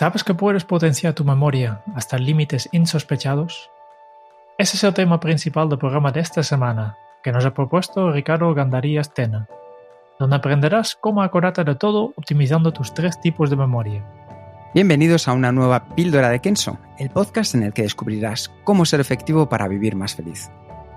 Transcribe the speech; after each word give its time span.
¿Sabes 0.00 0.24
que 0.24 0.32
puedes 0.32 0.64
potenciar 0.64 1.12
tu 1.12 1.26
memoria 1.26 1.82
hasta 1.94 2.16
límites 2.16 2.70
insospechados? 2.72 3.70
Ese 4.56 4.78
es 4.78 4.84
el 4.84 4.94
tema 4.94 5.20
principal 5.20 5.68
del 5.68 5.78
programa 5.78 6.10
de 6.10 6.20
esta 6.20 6.42
semana, 6.42 6.96
que 7.22 7.32
nos 7.32 7.44
ha 7.44 7.52
propuesto 7.52 8.10
Ricardo 8.10 8.54
Gandarías 8.54 9.12
Tena, 9.12 9.46
donde 10.18 10.36
aprenderás 10.36 10.96
cómo 10.98 11.22
acordarte 11.22 11.64
de 11.64 11.74
todo 11.74 12.14
optimizando 12.16 12.72
tus 12.72 12.94
tres 12.94 13.20
tipos 13.20 13.50
de 13.50 13.56
memoria. 13.56 14.02
Bienvenidos 14.72 15.28
a 15.28 15.34
una 15.34 15.52
nueva 15.52 15.94
Píldora 15.94 16.30
de 16.30 16.40
Kenso, 16.40 16.78
el 16.98 17.10
podcast 17.10 17.54
en 17.54 17.64
el 17.64 17.74
que 17.74 17.82
descubrirás 17.82 18.50
cómo 18.64 18.86
ser 18.86 19.00
efectivo 19.00 19.50
para 19.50 19.68
vivir 19.68 19.96
más 19.96 20.14
feliz. 20.14 20.50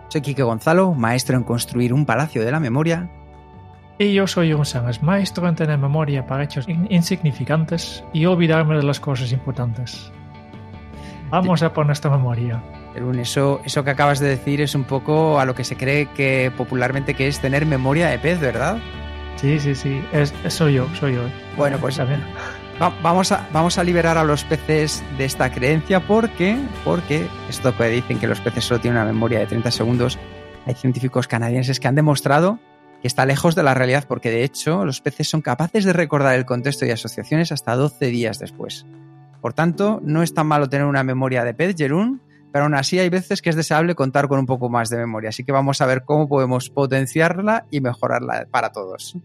Soy 0.08 0.22
Quique 0.22 0.44
Gonzalo, 0.44 0.94
maestro 0.94 1.36
en 1.36 1.44
construir 1.44 1.92
un 1.94 2.06
palacio 2.06 2.42
de 2.42 2.52
la 2.54 2.62
memoria 2.62 3.12
y 4.00 4.14
yo 4.14 4.28
soy 4.28 4.54
un 4.54 4.66
Sánchez, 4.66 5.04
maestro 5.04 5.48
en 5.48 5.56
tener 5.56 5.78
memoria 5.78 6.26
para 6.26 6.44
hechos 6.44 6.68
insignificantes 6.68 8.04
y 8.12 8.26
olvidarme 8.26 8.76
de 8.76 8.84
las 8.84 9.00
cosas 9.00 9.32
importantes. 9.32 10.12
Vamos 11.30 11.64
a 11.64 11.74
poner 11.74 11.94
esta 11.94 12.10
memoria. 12.10 12.62
Pero 12.94 13.12
eso, 13.14 13.62
eso 13.66 13.84
que 13.84 13.90
acabas 13.90 14.20
de 14.20 14.30
decir 14.30 14.62
es 14.62 14.76
un 14.76 14.84
poco 14.84 15.40
a 15.40 15.46
lo 15.46 15.56
que 15.56 15.64
se 15.64 15.76
cree 15.76 16.08
que 16.08 16.52
popularmente 16.56 17.16
que 17.16 17.28
es 17.28 17.40
tener 17.40 17.66
memoria 17.66 18.08
de 18.08 18.20
pez, 18.20 18.40
¿verdad? 18.40 18.78
Sí, 19.38 19.60
sí, 19.60 19.74
sí. 19.74 20.04
Es, 20.12 20.34
soy 20.50 20.76
yo, 20.76 20.88
soy 21.00 21.16
yo. 21.16 21.22
Bueno, 21.58 21.78
pues 21.80 22.00
vamos, 23.02 23.32
a, 23.32 23.48
vamos 23.52 23.78
a 23.78 23.84
liberar 23.84 24.18
a 24.18 24.24
los 24.24 24.44
peces 24.44 25.04
de 25.18 25.26
esta 25.26 25.52
creencia 25.52 26.02
porque, 26.02 26.58
porque 26.84 27.28
esto 27.50 27.76
que 27.76 27.86
dicen 27.86 28.20
que 28.20 28.28
los 28.28 28.40
peces 28.40 28.66
solo 28.66 28.80
tienen 28.80 29.02
una 29.02 29.12
memoria 29.12 29.40
de 29.40 29.48
30 29.48 29.72
segundos, 29.72 30.20
hay 30.66 30.76
científicos 30.76 31.28
canadienses 31.28 31.80
que 31.80 31.88
han 31.88 31.96
demostrado 31.96 32.60
que 33.04 33.08
está 33.08 33.26
lejos 33.26 33.54
de 33.54 33.64
la 33.64 33.74
realidad 33.74 34.06
porque 34.08 34.32
de 34.32 34.46
hecho 34.46 34.86
los 34.86 35.02
peces 35.02 35.28
son 35.28 35.42
capaces 35.42 35.84
de 35.84 35.92
recordar 35.92 36.36
el 36.38 36.46
contexto 36.46 36.86
y 36.86 36.92
asociaciones 36.92 37.52
hasta 37.52 37.76
12 37.76 38.06
días 38.06 38.40
después. 38.40 38.86
Por 39.42 39.52
tanto, 39.52 40.00
no 40.06 40.24
es 40.24 40.34
tan 40.34 40.48
malo 40.48 40.70
tener 40.70 40.86
una 40.86 41.04
memoria 41.04 41.44
de 41.44 41.54
pez, 41.54 41.76
Jerún, 41.78 42.22
pero 42.54 42.64
aún 42.64 42.76
así 42.76 43.00
hay 43.00 43.10
veces 43.10 43.42
que 43.42 43.50
es 43.50 43.58
deseable 43.58 43.94
contar 43.94 44.30
con 44.30 44.40
un 44.40 44.46
poco 44.46 44.70
más 44.70 44.90
de 44.90 44.96
memoria. 44.96 45.32
Así 45.32 45.44
que 45.44 45.52
vamos 45.52 45.82
a 45.82 45.86
ver 45.86 46.06
cómo 46.06 46.30
podemos 46.30 46.70
potenciarla 46.70 47.66
y 47.70 47.82
mejorarla 47.82 48.48
para 48.50 48.72
todos. 48.72 49.18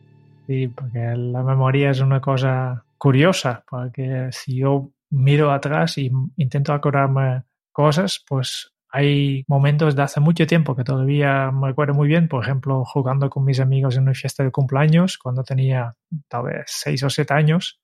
Sí, 0.48 0.66
porque 0.66 1.14
la 1.14 1.44
memoria 1.44 1.90
es 1.90 2.00
una 2.00 2.20
cosa 2.20 2.84
curiosa, 2.96 3.62
porque 3.70 4.30
si 4.32 4.56
yo 4.56 4.90
miro 5.10 5.52
atrás 5.52 5.98
y 5.98 6.10
intento 6.36 6.72
acordarme 6.72 7.44
cosas, 7.70 8.24
pues 8.26 8.72
hay 8.90 9.44
momentos 9.46 9.94
de 9.94 10.02
hace 10.02 10.20
mucho 10.20 10.46
tiempo 10.46 10.74
que 10.74 10.84
todavía 10.84 11.50
me 11.50 11.68
acuerdo 11.68 11.94
muy 11.94 12.08
bien, 12.08 12.28
por 12.28 12.42
ejemplo, 12.42 12.84
jugando 12.84 13.28
con 13.28 13.44
mis 13.44 13.60
amigos 13.60 13.96
en 13.96 14.04
una 14.04 14.14
fiesta 14.14 14.42
de 14.42 14.50
cumpleaños 14.50 15.18
cuando 15.18 15.44
tenía 15.44 15.94
tal 16.28 16.44
vez 16.44 16.64
seis 16.66 17.02
o 17.02 17.10
siete 17.10 17.34
años. 17.34 17.80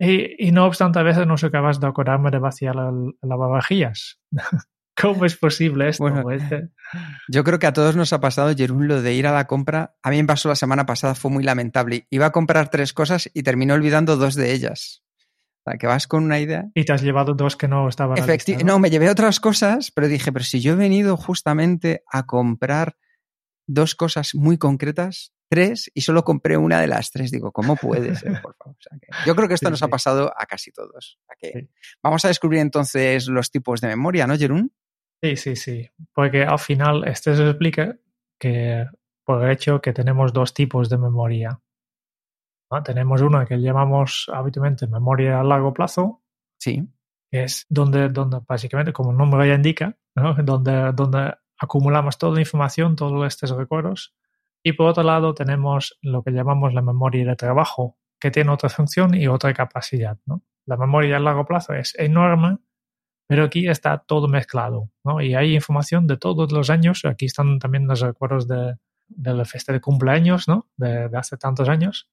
Y, 0.00 0.52
no 0.52 0.64
obstante, 0.64 1.00
a 1.00 1.02
veces 1.02 1.26
no 1.26 1.36
soy 1.36 1.50
capaz 1.50 1.80
de 1.80 1.88
acordarme 1.88 2.30
de 2.30 2.38
vaciar 2.38 2.76
el 2.76 3.28
lavavajillas. 3.28 4.20
¿Cómo 5.00 5.24
es 5.24 5.36
posible 5.36 5.88
esto? 5.88 6.12
Pues, 6.22 6.42
eh, 6.50 6.68
yo 7.28 7.44
creo 7.44 7.58
que 7.58 7.66
a 7.66 7.72
todos 7.72 7.94
nos 7.94 8.12
ha 8.12 8.20
pasado, 8.20 8.54
Jerún, 8.56 8.88
lo 8.88 9.02
de 9.02 9.14
ir 9.14 9.26
a 9.26 9.32
la 9.32 9.46
compra. 9.46 9.96
A 10.02 10.10
mí 10.10 10.16
me 10.16 10.26
pasó 10.26 10.48
la 10.48 10.56
semana 10.56 10.86
pasada, 10.86 11.14
fue 11.14 11.30
muy 11.30 11.44
lamentable. 11.44 12.06
Iba 12.10 12.26
a 12.26 12.32
comprar 12.32 12.68
tres 12.68 12.92
cosas 12.92 13.30
y 13.32 13.42
terminé 13.42 13.72
olvidando 13.72 14.16
dos 14.16 14.34
de 14.34 14.52
ellas 14.52 15.04
que 15.76 15.86
vas 15.86 16.06
con 16.06 16.24
una 16.24 16.38
idea. 16.38 16.70
Y 16.74 16.84
te 16.84 16.92
has 16.92 17.02
llevado 17.02 17.34
dos 17.34 17.56
que 17.56 17.68
no 17.68 17.88
estaban. 17.88 18.18
Efectivamente. 18.18 18.70
¿no? 18.70 18.78
me 18.78 18.90
llevé 18.90 19.10
otras 19.10 19.40
cosas, 19.40 19.90
pero 19.90 20.08
dije, 20.08 20.32
pero 20.32 20.44
si 20.44 20.60
yo 20.60 20.72
he 20.72 20.76
venido 20.76 21.16
justamente 21.16 22.02
a 22.10 22.26
comprar 22.26 22.96
dos 23.66 23.94
cosas 23.94 24.34
muy 24.34 24.56
concretas, 24.56 25.32
tres, 25.48 25.90
y 25.94 26.02
solo 26.02 26.24
compré 26.24 26.56
una 26.56 26.80
de 26.80 26.86
las 26.86 27.10
tres. 27.10 27.30
Digo, 27.30 27.52
¿cómo 27.52 27.76
puede 27.76 28.14
ser? 28.14 28.40
Por 28.42 28.54
favor. 28.56 28.76
yo 29.26 29.34
creo 29.34 29.48
que 29.48 29.54
esto 29.54 29.70
nos 29.70 29.82
ha 29.82 29.88
pasado 29.88 30.32
a 30.36 30.46
casi 30.46 30.72
todos. 30.72 31.18
Vamos 32.02 32.24
a 32.24 32.28
descubrir 32.28 32.60
entonces 32.60 33.28
los 33.28 33.50
tipos 33.50 33.80
de 33.80 33.88
memoria, 33.88 34.26
¿no, 34.26 34.36
Jerún? 34.36 34.72
Sí, 35.22 35.36
sí, 35.36 35.56
sí. 35.56 35.90
Porque 36.14 36.44
al 36.44 36.58
final 36.58 37.06
este 37.08 37.34
se 37.34 37.48
explica 37.48 37.96
que 38.38 38.86
por 39.24 39.44
el 39.44 39.50
hecho 39.50 39.80
que 39.80 39.92
tenemos 39.92 40.32
dos 40.32 40.54
tipos 40.54 40.88
de 40.88 40.98
memoria. 40.98 41.60
Tenemos 42.84 43.22
una 43.22 43.46
que 43.46 43.60
llamamos 43.60 44.30
habitualmente 44.32 44.86
memoria 44.86 45.40
a 45.40 45.44
largo 45.44 45.72
plazo. 45.72 46.22
Sí. 46.58 46.86
Que 47.30 47.44
es 47.44 47.66
donde, 47.68 48.08
donde 48.08 48.40
básicamente, 48.46 48.92
como 48.92 49.12
el 49.12 49.16
nombre 49.16 49.48
ya 49.48 49.54
indica, 49.54 49.96
donde, 50.14 50.92
donde 50.92 51.34
acumulamos 51.58 52.18
toda 52.18 52.34
la 52.34 52.40
información, 52.40 52.96
todos 52.96 53.26
estos 53.26 53.50
recuerdos. 53.50 54.14
Y 54.62 54.72
por 54.72 54.88
otro 54.88 55.02
lado 55.02 55.34
tenemos 55.34 55.98
lo 56.02 56.22
que 56.22 56.30
llamamos 56.30 56.74
la 56.74 56.82
memoria 56.82 57.24
de 57.24 57.36
trabajo, 57.36 57.96
que 58.20 58.30
tiene 58.30 58.50
otra 58.50 58.68
función 58.68 59.14
y 59.14 59.28
otra 59.28 59.54
capacidad. 59.54 60.18
¿no? 60.26 60.42
La 60.66 60.76
memoria 60.76 61.16
a 61.16 61.20
largo 61.20 61.46
plazo 61.46 61.74
es 61.74 61.94
enorme, 61.98 62.58
pero 63.26 63.44
aquí 63.44 63.68
está 63.68 63.98
todo 63.98 64.28
mezclado. 64.28 64.90
¿no? 65.04 65.20
Y 65.20 65.34
hay 65.34 65.54
información 65.54 66.06
de 66.06 66.16
todos 66.16 66.52
los 66.52 66.70
años. 66.70 67.04
Aquí 67.04 67.26
están 67.26 67.58
también 67.58 67.86
los 67.86 68.00
recuerdos 68.00 68.46
de, 68.48 68.76
de 69.08 69.34
la 69.34 69.44
fiesta 69.44 69.72
de 69.72 69.80
cumpleaños 69.80 70.48
¿no? 70.48 70.68
de, 70.76 71.08
de 71.08 71.16
hace 71.16 71.36
tantos 71.36 71.68
años. 71.68 72.10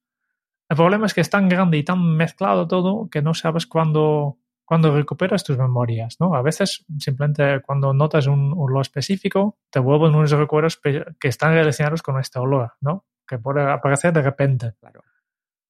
El 0.69 0.77
problema 0.77 1.05
es 1.05 1.13
que 1.13 1.21
es 1.21 1.29
tan 1.29 1.47
grande 1.47 1.77
y 1.77 1.83
tan 1.83 2.15
mezclado 2.15 2.67
todo 2.67 3.09
que 3.09 3.21
no 3.21 3.33
sabes 3.33 3.67
cuándo, 3.67 4.39
cuando 4.65 4.95
recuperas 4.95 5.43
tus 5.43 5.57
memorias, 5.57 6.17
¿no? 6.19 6.35
A 6.35 6.41
veces 6.41 6.85
simplemente 6.97 7.61
cuando 7.61 7.93
notas 7.93 8.27
un, 8.27 8.53
olor 8.57 8.81
específico, 8.81 9.57
te 9.69 9.79
vuelven 9.79 10.15
unos 10.15 10.31
recuerdos 10.31 10.79
que 10.81 11.27
están 11.27 11.53
relacionados 11.53 12.01
con 12.01 12.19
este 12.19 12.39
olor, 12.39 12.73
¿no? 12.81 13.05
Que 13.27 13.37
puede 13.37 13.61
aparecer 13.61 14.11
de 14.13 14.23
repente. 14.23 14.73
Claro. 14.79 15.03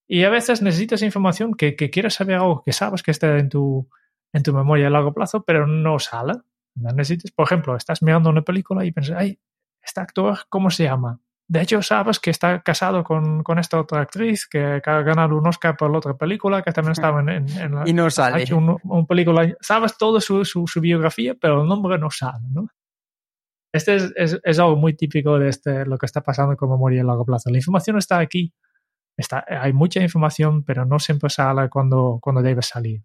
Y 0.08 0.24
a 0.24 0.30
veces 0.30 0.62
necesitas 0.62 1.02
información 1.02 1.56
que, 1.56 1.76
que, 1.76 1.90
quieres 1.90 2.14
saber 2.14 2.36
algo 2.36 2.64
que 2.64 2.74
sabes 2.74 3.02
que 3.02 3.12
está 3.12 3.38
en 3.38 3.50
tu, 3.50 3.90
en 4.32 4.44
tu 4.44 4.54
memoria 4.54 4.88
a 4.88 4.92
largo 4.92 5.14
plazo, 5.14 5.44
pero 5.44 5.66
no 5.66 6.00
sale. 6.00 6.34
necesitas, 6.76 7.32
por 7.32 7.46
ejemplo, 7.46 7.76
estás 7.76 8.02
mirando 8.02 8.30
una 8.30 8.44
película 8.44 8.86
y 8.86 8.92
piensas, 8.92 9.18
ay, 9.18 9.40
este 9.82 10.02
actor, 10.02 10.40
¿cómo 10.50 10.70
se 10.70 10.84
llama? 10.84 11.20
De 11.48 11.62
hecho, 11.62 11.82
sabes 11.84 12.20
que 12.20 12.32
está 12.32 12.62
casado 12.62 13.04
con, 13.04 13.44
con 13.44 13.60
esta 13.60 13.80
otra 13.80 14.02
actriz 14.02 14.48
que, 14.48 14.82
ha 14.84 15.02
ganado 15.02 15.38
un 15.38 15.48
Oscar 15.48 15.78
por 15.78 15.92
la 15.92 16.00
otra 16.00 16.16
película, 16.16 16.64
que 16.64 16.72
también 16.72 16.94
estaba 16.94 17.20
en, 17.20 17.30
en, 17.30 17.76
la, 17.76 17.88
Y 17.88 17.94
no 17.94 18.10
sale. 18.10 18.38
Ha 18.38 18.40
hecho 18.40 18.58
un, 18.58 19.08
película. 19.08 19.56
Sabes 19.62 19.96
toda 19.98 20.20
su, 20.22 20.44
su, 20.44 20.82
biografía, 20.82 21.36
pero 21.40 21.62
el 21.62 21.68
nombre 21.68 22.00
no 22.00 22.10
sale, 22.10 22.46
¿no? 22.52 22.68
Este 23.72 23.96
es, 23.96 24.14
es, 24.16 24.40
es, 24.42 24.60
algo 24.60 24.76
muy 24.76 24.96
típico 24.96 25.38
de 25.38 25.50
este, 25.50 25.86
lo 25.86 25.98
que 25.98 26.06
está 26.06 26.22
pasando 26.22 26.56
con 26.58 26.70
memoria 26.70 27.02
a 27.02 27.06
largo 27.06 27.26
plazo. 27.26 27.52
La 27.52 27.58
información 27.58 27.98
está 27.98 28.20
aquí. 28.20 28.54
Está, 29.18 29.46
hay 29.48 29.72
mucha 29.72 30.02
información, 30.02 30.64
pero 30.64 30.86
no 30.86 30.98
siempre 30.98 31.30
sale 31.30 31.70
cuando, 31.70 32.18
cuando 32.22 32.42
debe 32.42 32.62
salir. 32.62 33.04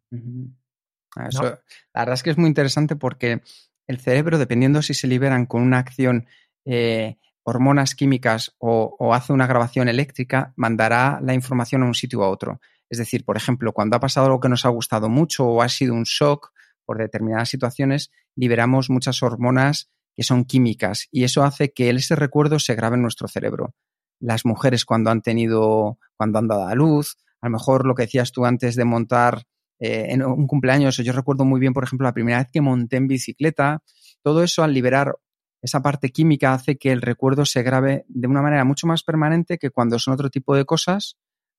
Ah, 1.16 1.28
la 1.32 1.60
verdad 1.94 2.14
es 2.14 2.22
que 2.22 2.30
es 2.30 2.38
muy 2.38 2.48
interesante 2.48 2.96
porque 2.96 3.42
el 3.86 3.98
cerebro, 3.98 4.38
dependiendo 4.38 4.80
si 4.82 4.94
se 4.94 5.08
liberan 5.08 5.46
con 5.46 5.62
una 5.62 5.78
acción 5.78 6.26
eh, 6.64 7.18
hormonas 7.42 7.94
químicas 7.94 8.54
o, 8.58 9.14
hace 9.14 9.32
una 9.32 9.46
grabación 9.46 9.88
eléctrica, 9.88 10.52
mandará 10.56 11.20
la 11.22 11.34
información 11.34 11.82
a 11.82 11.86
un 11.86 11.94
sitio 11.94 12.22
a 12.22 12.28
otro. 12.28 12.60
Es 12.88 12.98
decir, 12.98 13.24
por 13.24 13.36
ejemplo, 13.36 13.72
cuando 13.72 13.96
ha 13.96 14.00
pasado 14.00 14.26
algo 14.26 14.40
que 14.40 14.48
nos 14.48 14.64
ha 14.64 14.68
gustado 14.68 15.08
mucho 15.08 15.46
o 15.46 15.62
ha 15.62 15.68
sido 15.68 15.94
un 15.94 16.04
shock 16.04 16.52
por 16.84 16.98
determinadas 16.98 17.48
situaciones, 17.48 18.10
liberamos 18.34 18.90
muchas 18.90 19.22
hormonas 19.22 19.90
que 20.16 20.24
son 20.24 20.44
químicas 20.44 21.08
y 21.10 21.24
eso 21.24 21.44
hace 21.44 21.72
que 21.72 21.88
ese 21.90 22.16
recuerdo 22.16 22.58
se 22.58 22.74
grabe 22.74 22.96
en 22.96 23.02
nuestro 23.02 23.28
cerebro. 23.28 23.74
Las 24.18 24.44
mujeres 24.44 24.84
cuando 24.84 25.10
han 25.10 25.22
tenido, 25.22 25.98
cuando 26.16 26.38
han 26.38 26.48
dado 26.48 26.66
a 26.66 26.74
luz, 26.74 27.16
a 27.40 27.46
lo 27.46 27.52
mejor 27.52 27.86
lo 27.86 27.94
que 27.94 28.02
decías 28.02 28.32
tú 28.32 28.44
antes 28.44 28.74
de 28.74 28.84
montar 28.84 29.44
eh, 29.78 30.08
en 30.10 30.22
un 30.22 30.46
cumpleaños, 30.46 30.96
yo 30.98 31.12
recuerdo 31.12 31.44
muy 31.44 31.58
bien, 31.58 31.72
por 31.72 31.84
ejemplo, 31.84 32.06
la 32.06 32.12
primera 32.12 32.38
vez 32.38 32.48
que 32.52 32.60
monté 32.60 32.96
en 32.96 33.08
bicicleta, 33.08 33.82
todo 34.22 34.42
eso 34.42 34.62
al 34.62 34.74
liberar 34.74 35.16
esa 35.62 35.82
parte 35.82 36.10
química 36.10 36.52
hace 36.54 36.76
que 36.76 36.92
el 36.92 37.02
recuerdo 37.02 37.44
se 37.44 37.62
grabe 37.62 38.04
de 38.08 38.26
una 38.28 38.42
manera 38.42 38.64
mucho 38.64 38.86
más 38.86 39.02
permanente 39.02 39.58
que 39.58 39.70
cuando 39.70 39.98
son 39.98 40.14
otro 40.14 40.30
tipo 40.30 40.56
de 40.56 40.64
cosas, 40.64 41.16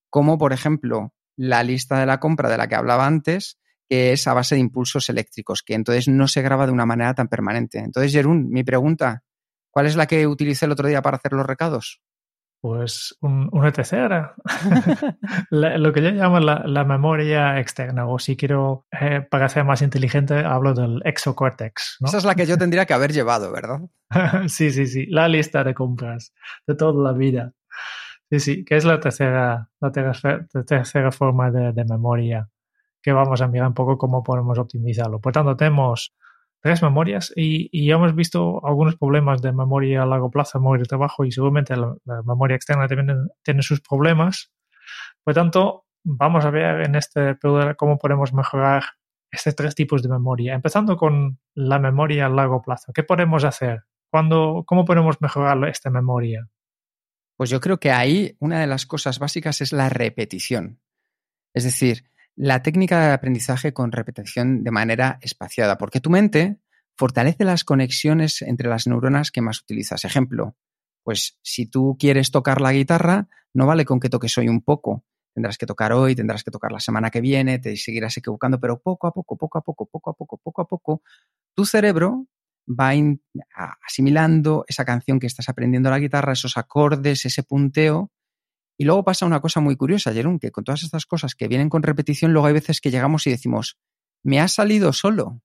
como 0.10 0.38
por 0.38 0.54
ejemplo 0.54 1.14
la 1.38 1.64
lista 1.64 2.00
de 2.00 2.06
la 2.06 2.20
compra 2.20 2.50
de 2.50 2.58
la 2.58 2.68
que 2.68 2.76
hablaba 2.76 3.06
antes, 3.06 3.58
que 3.90 4.12
es 4.14 4.28
a 4.28 4.34
base 4.34 4.56
de 4.56 4.62
impulsos 4.62 5.10
eléctricos, 5.10 5.64
que 5.64 5.74
entonces 5.74 6.08
no 6.08 6.28
se 6.28 6.42
graba 6.42 6.66
de 6.66 6.72
una 6.72 6.86
manera 6.86 7.14
tan 7.14 7.28
permanente. 7.28 7.80
Entonces, 7.80 8.12
Jerún, 8.12 8.50
mi 8.50 8.64
pregunta, 8.64 9.24
¿cuál 9.70 9.86
es 9.86 9.96
la 9.96 10.08
que 10.08 10.28
utilicé 10.28 10.66
el 10.66 10.72
otro 10.72 10.88
día 10.88 11.02
para 11.02 11.18
hacer 11.18 11.34
los 11.34 11.46
recados? 11.46 12.02
Pues 12.62 13.18
una 13.22 13.72
tercera. 13.74 14.36
lo 15.50 15.92
que 15.92 16.02
yo 16.02 16.12
llamo 16.12 16.40
la, 16.40 16.84
memoria 16.86 17.60
externa, 17.60 18.08
o 18.08 18.20
si 18.20 18.38
quiero 18.38 18.86
eh, 18.92 19.22
para 19.22 19.50
ser 19.50 19.66
más 19.66 19.82
inteligente, 19.82 20.36
hablo 20.36 20.76
del 20.76 21.02
exocórtex. 21.04 21.98
Esa 22.06 22.18
es 22.20 22.24
la 22.24 22.36
que 22.36 22.46
yo 22.46 22.60
tendría 22.60 22.86
que 22.86 22.94
haber 22.94 23.12
llevado, 23.12 23.52
¿verdad? 23.52 23.82
sí, 24.48 24.70
sí, 24.70 24.86
sí. 24.86 25.08
La 25.08 25.28
lista 25.28 25.64
de 25.64 25.74
compras 25.74 26.34
de 26.68 26.76
toda 26.76 27.12
la 27.12 27.18
vida. 27.18 27.54
Sí, 28.30 28.40
sí, 28.40 28.64
que 28.64 28.78
es 28.78 28.86
la 28.86 29.00
tercera, 29.00 29.70
la 29.82 29.92
tercera, 29.92 31.12
forma 31.12 31.52
de, 31.52 31.74
de 31.74 31.84
memoria 31.84 32.48
que 33.02 33.12
vamos 33.12 33.42
a 33.42 33.48
mirar 33.48 33.68
un 33.70 33.74
poco 33.74 33.98
cómo 33.98 34.24
podemos 34.24 34.60
optimizarlo. 34.60 35.20
Por 35.20 35.34
tanto, 35.34 35.58
tenemos 35.58 36.14
tres 36.62 36.84
memorias 36.84 37.34
y, 37.36 37.70
y, 37.72 37.92
hemos 37.92 38.16
visto 38.16 38.66
algunos 38.66 38.96
problemas 38.96 39.42
de 39.42 39.52
memoria 39.52 40.04
a 40.04 40.06
largo 40.06 40.30
plazo, 40.30 40.60
memoria 40.60 40.84
de 40.84 40.88
trabajo 40.88 41.26
y 41.26 41.32
seguramente 41.32 41.76
la, 41.76 41.96
memoria 42.24 42.56
externa 42.56 42.88
también 42.88 43.30
tiene 43.44 43.64
sus 43.64 43.82
problemas. 43.82 44.54
Por 45.24 45.34
tanto, 45.34 45.86
vamos 46.04 46.46
a 46.46 46.52
ver 46.52 46.82
en 46.82 46.96
este 46.96 47.36
periodo 47.36 47.76
cómo 47.76 47.98
podemos 47.98 48.34
mejorar 48.34 48.84
estos 49.32 49.56
tres 49.56 49.76
tipos 49.76 50.04
de 50.04 50.10
memoria. 50.10 50.54
Empezando 50.54 50.98
con 50.98 51.40
la 51.56 51.80
memoria 51.80 52.28
a 52.28 52.30
largo 52.30 52.62
plazo. 52.62 52.92
¿Qué 52.94 53.04
podemos 53.04 53.44
hacer? 53.44 53.84
¿Cuándo, 54.12 54.64
¿Cómo 54.68 54.86
podemos 54.86 55.22
mejorar 55.22 55.68
esta 55.68 55.90
memoria? 55.90 56.48
Pues 57.38 57.50
yo 57.50 57.60
creo 57.60 57.80
que 57.80 57.92
ahí 57.92 58.36
una 58.40 58.60
de 58.60 58.68
las 58.68 58.86
cosas 58.86 59.18
básicas 59.18 59.62
es 59.62 59.72
la 59.72 59.90
repetición. 59.90 60.80
Es 61.54 61.64
decir, 61.64 62.11
la 62.42 62.64
técnica 62.64 63.00
de 63.06 63.14
aprendizaje 63.14 63.72
con 63.72 63.92
repetición 63.92 64.64
de 64.64 64.72
manera 64.72 65.20
espaciada, 65.22 65.78
porque 65.78 66.00
tu 66.00 66.10
mente 66.10 66.58
fortalece 66.98 67.44
las 67.44 67.64
conexiones 67.64 68.42
entre 68.42 68.68
las 68.68 68.88
neuronas 68.88 69.30
que 69.30 69.42
más 69.42 69.62
utilizas. 69.62 70.06
Ejemplo, 70.06 70.56
pues 71.04 71.38
si 71.44 71.68
tú 71.68 71.98
quieres 72.00 72.32
tocar 72.32 72.60
la 72.60 72.74
guitarra, 72.74 73.28
no 73.54 73.68
vale 73.68 73.86
con 73.86 74.00
que 74.00 74.10
toques 74.10 74.36
hoy 74.40 74.50
un 74.50 74.62
poco. 74.62 75.06
Tendrás 75.36 75.60
que 75.60 75.68
tocar 75.68 75.94
hoy, 75.94 76.16
tendrás 76.16 76.44
que 76.44 76.50
tocar 76.50 76.72
la 76.72 76.80
semana 76.80 77.12
que 77.12 77.22
viene, 77.22 77.60
te 77.60 77.78
seguirás 77.78 78.18
equivocando, 78.18 78.60
pero 78.60 78.82
poco 78.82 79.06
a 79.06 79.14
poco, 79.14 79.38
poco 79.38 79.60
a 79.60 79.62
poco, 79.62 79.86
poco 79.86 80.10
a 80.10 80.14
poco, 80.14 80.38
poco 80.38 80.62
a 80.64 80.68
poco, 80.68 81.04
tu 81.54 81.64
cerebro 81.64 82.26
va 82.68 82.92
asimilando 83.88 84.66
esa 84.68 84.84
canción 84.84 85.20
que 85.20 85.28
estás 85.28 85.48
aprendiendo 85.48 85.92
la 85.92 86.00
guitarra, 86.00 86.34
esos 86.34 86.58
acordes, 86.58 87.24
ese 87.24 87.44
punteo, 87.44 88.12
y 88.82 88.84
luego 88.84 89.04
pasa 89.04 89.28
una 89.28 89.42
cosa 89.42 89.60
muy 89.60 89.76
curiosa, 89.76 90.12
Jerón, 90.12 90.40
que 90.40 90.50
con 90.50 90.64
todas 90.64 90.82
estas 90.82 91.06
cosas 91.06 91.36
que 91.36 91.48
vienen 91.48 91.70
con 91.70 91.84
repetición, 91.84 92.34
luego 92.34 92.48
hay 92.48 92.54
veces 92.54 92.82
que 92.82 92.90
llegamos 92.90 93.28
y 93.28 93.30
decimos, 93.30 93.78
me 94.24 94.40
ha 94.40 94.48
salido 94.48 94.92
solo. 94.92 95.40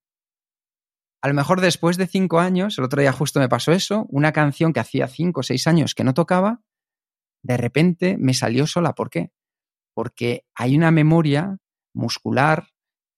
A 1.20 1.28
lo 1.28 1.34
mejor 1.34 1.60
después 1.60 1.98
de 1.98 2.06
cinco 2.06 2.40
años, 2.40 2.78
el 2.78 2.84
otro 2.84 3.02
día 3.02 3.12
justo 3.12 3.38
me 3.38 3.50
pasó 3.50 3.72
eso, 3.72 4.06
una 4.08 4.32
canción 4.32 4.72
que 4.72 4.80
hacía 4.80 5.06
cinco 5.06 5.40
o 5.40 5.42
seis 5.42 5.66
años 5.66 5.94
que 5.94 6.02
no 6.02 6.14
tocaba, 6.14 6.62
de 7.42 7.58
repente 7.58 8.16
me 8.18 8.32
salió 8.32 8.66
sola. 8.66 8.94
¿Por 8.94 9.10
qué? 9.10 9.32
Porque 9.92 10.46
hay 10.54 10.74
una 10.74 10.90
memoria 10.90 11.58
muscular 11.92 12.68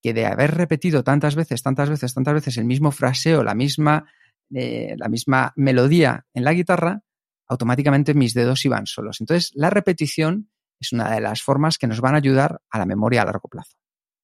que 0.03 0.15
de 0.15 0.27
haber 0.27 0.53
repetido 0.57 1.05
tantas 1.05 1.37
veces, 1.37 1.63
tantas 1.63 1.91
veces, 1.91 2.13
tantas 2.13 2.35
veces 2.35 2.57
el 2.57 2.65
mismo 2.65 2.91
fraseo, 2.91 3.45
la 3.45 3.55
misma, 3.55 4.11
eh, 4.53 4.97
la 4.99 5.09
misma 5.09 5.53
melodía 5.55 6.27
en 6.35 6.43
la 6.43 6.55
guitarra, 6.55 7.05
automáticamente 7.49 8.15
mis 8.15 8.35
dedos 8.35 8.65
iban 8.65 8.87
solos. 8.87 9.21
Entonces, 9.21 9.53
la 9.55 9.71
repetición 9.71 10.51
es 10.81 10.93
una 10.93 11.11
de 11.11 11.21
las 11.21 11.43
formas 11.43 11.79
que 11.79 11.87
nos 11.87 12.01
van 12.01 12.15
a 12.15 12.19
ayudar 12.19 12.61
a 12.71 12.79
la 12.79 12.87
memoria 12.87 13.23
a 13.23 13.27
largo 13.27 13.49
plazo. 13.49 13.77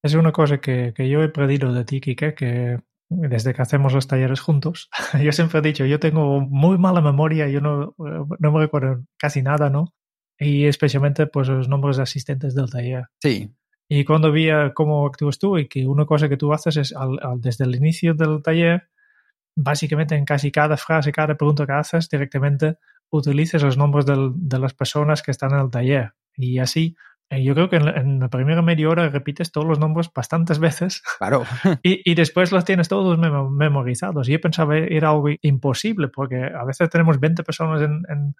Es 0.02 0.14
una 0.14 0.32
cosa 0.32 0.58
que, 0.58 0.92
yo 0.96 1.22
he 1.22 1.28
pedido 1.30 1.72
de 1.72 1.84
ti, 1.84 2.00
Kike, 2.00 2.34
que 2.34 2.78
desde 3.08 3.54
que 3.54 3.62
hacemos 3.62 3.92
los 3.92 4.06
talleres 4.06 4.40
juntos, 4.40 4.90
yo 5.22 5.32
siempre 5.32 5.60
he 5.60 5.62
dicho, 5.62 5.86
yo 5.86 5.98
tengo 5.98 6.40
muy 6.40 6.78
mala 6.78 7.00
memoria, 7.00 7.48
yo 7.48 7.60
no, 7.60 7.94
no 7.96 8.52
me 8.52 8.60
recuerdo 8.60 9.04
casi 9.18 9.42
nada, 9.42 9.70
¿no? 9.70 9.94
Y 10.38 10.66
especialmente 10.66 11.26
pues 11.26 11.48
los 11.48 11.68
nombres 11.68 11.96
de 11.96 12.02
asistentes 12.02 12.54
del 12.54 12.70
taller. 12.70 13.04
Sí. 13.22 13.54
Y 13.88 14.04
cuando 14.04 14.32
vi 14.32 14.48
cómo 14.74 15.06
actúas 15.06 15.38
tú 15.38 15.58
y 15.58 15.68
que 15.68 15.86
una 15.86 16.06
cosa 16.06 16.28
que 16.28 16.36
tú 16.36 16.52
haces 16.52 16.76
es 16.76 16.94
desde 17.36 17.64
el 17.64 17.74
inicio 17.76 18.14
del 18.14 18.42
taller, 18.42 18.88
básicamente 19.56 20.14
en 20.14 20.24
casi 20.24 20.50
cada 20.50 20.76
frase, 20.76 21.12
cada 21.12 21.36
pregunta 21.36 21.66
que 21.66 21.72
haces, 21.72 22.08
directamente 22.08 22.78
utilices 23.10 23.62
los 23.62 23.76
nombres 23.76 24.06
de 24.06 24.58
las 24.58 24.74
personas 24.74 25.22
que 25.22 25.30
están 25.30 25.52
en 25.52 25.60
el 25.60 25.70
taller. 25.70 26.14
Y 26.36 26.58
así, 26.58 26.96
eh, 27.30 27.42
yo 27.42 27.54
creo 27.54 27.68
que 27.70 27.76
en, 27.76 28.20
la 28.20 28.28
primera 28.28 28.62
media 28.62 28.88
hora 28.88 29.08
repites 29.08 29.52
todos 29.52 29.66
los 29.66 29.78
nombres 29.78 30.10
bastantes 30.12 30.58
veces. 30.58 31.02
Claro. 31.18 31.44
y, 31.82 32.14
después 32.14 32.52
los 32.52 32.64
tienes 32.64 32.88
todos 32.88 33.18
memorizados. 33.18 34.28
Y 34.28 34.32
yo 34.32 34.40
pensaba 34.40 34.76
era 34.76 35.10
algo 35.10 35.28
imposible, 35.42 36.08
porque 36.08 36.36
a 36.44 36.64
veces 36.64 36.90
tenemos 36.90 37.20
20 37.20 37.42
personas 37.44 37.82
en, 37.82 38.34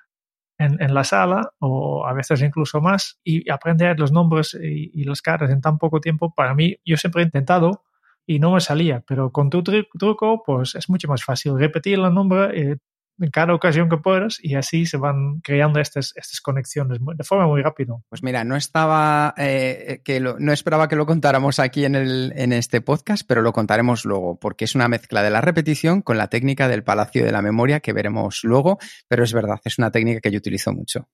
en, 0.59 0.95
la 0.95 1.05
sala, 1.05 1.53
o 1.59 2.07
a 2.07 2.13
veces 2.13 2.43
incluso 2.43 2.81
más, 2.81 3.21
y 3.25 3.49
aprender 3.51 3.99
los 3.99 4.13
nombres 4.13 4.55
y, 4.55 5.05
las 5.05 5.23
caras 5.23 5.51
en 5.51 5.61
tan 5.61 5.79
poco 5.79 6.01
tiempo, 6.01 6.33
para 6.35 6.55
mí, 6.55 6.77
yo 6.85 6.97
siempre 6.97 7.23
he 7.23 7.25
intentado 7.25 7.85
y 8.27 8.39
no 8.39 8.53
me 8.53 8.61
salía, 8.61 9.03
pero 9.07 9.31
con 9.31 9.51
tu 9.51 9.63
truco, 9.63 10.43
pues 10.45 10.75
es 10.75 10.89
mucho 10.89 11.09
más 11.09 11.25
fácil 11.25 11.59
repetir 11.59 11.95
el 11.99 12.15
nombre, 12.15 12.73
eh, 12.73 12.77
en 13.19 13.31
cada 13.31 13.55
ocasión 13.55 13.89
que 13.89 13.97
puedas 13.97 14.39
y 14.43 14.55
así 14.55 14.87
se 14.87 14.97
van 14.97 15.41
creando 15.41 15.81
estas, 15.81 16.13
estas 16.17 16.41
conexiones 16.41 16.99
de 17.01 17.25
forma 17.25 17.47
muy 17.47 17.63
rápida. 17.63 17.95
Pues 18.09 18.23
mira, 18.23 18.45
no 18.45 18.57
estaba 18.57 19.35
eh, 19.37 20.01
que 20.05 20.21
no 20.21 20.53
esperaba 20.53 20.89
que 20.89 20.97
lo 20.97 21.07
contáramos 21.07 21.59
aquí 21.59 21.85
en, 21.85 21.95
el, 21.95 22.33
en 22.37 22.53
este 22.53 22.81
podcast, 22.81 23.25
pero 23.27 23.43
lo 23.43 23.53
contaremos 23.53 24.05
luego, 24.05 24.39
porque 24.39 24.65
es 24.65 24.75
una 24.75 24.89
mezcla 24.89 25.23
de 25.23 25.31
la 25.31 25.41
repetición 25.41 26.03
con 26.03 26.19
la 26.19 26.29
técnica 26.29 26.69
del 26.69 26.85
palacio 26.85 27.25
de 27.25 27.33
la 27.33 27.43
memoria 27.43 27.81
que 27.81 27.93
veremos 27.93 28.41
luego, 28.43 28.79
pero 29.09 29.25
es 29.25 29.33
verdad, 29.33 29.61
es 29.65 29.79
una 29.79 29.91
técnica 29.91 30.21
que 30.21 30.31
yo 30.31 30.39
utilizo 30.39 30.73
mucho. 30.73 31.09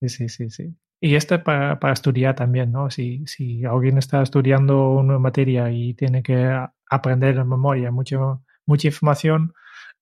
Sí, 0.00 0.08
sí, 0.08 0.28
sí, 0.28 0.50
sí. 0.50 0.74
Y 1.00 1.14
este 1.14 1.38
para, 1.38 1.78
para 1.78 1.92
estudiar 1.92 2.34
también, 2.34 2.72
¿no? 2.72 2.90
Si, 2.90 3.26
si 3.26 3.64
alguien 3.64 3.98
está 3.98 4.22
estudiando 4.22 4.90
una 4.92 5.18
materia 5.18 5.70
y 5.70 5.94
tiene 5.94 6.22
que 6.22 6.58
aprender 6.88 7.36
en 7.36 7.48
memoria 7.48 7.90
mucha, 7.90 8.18
mucha 8.64 8.88
información, 8.88 9.52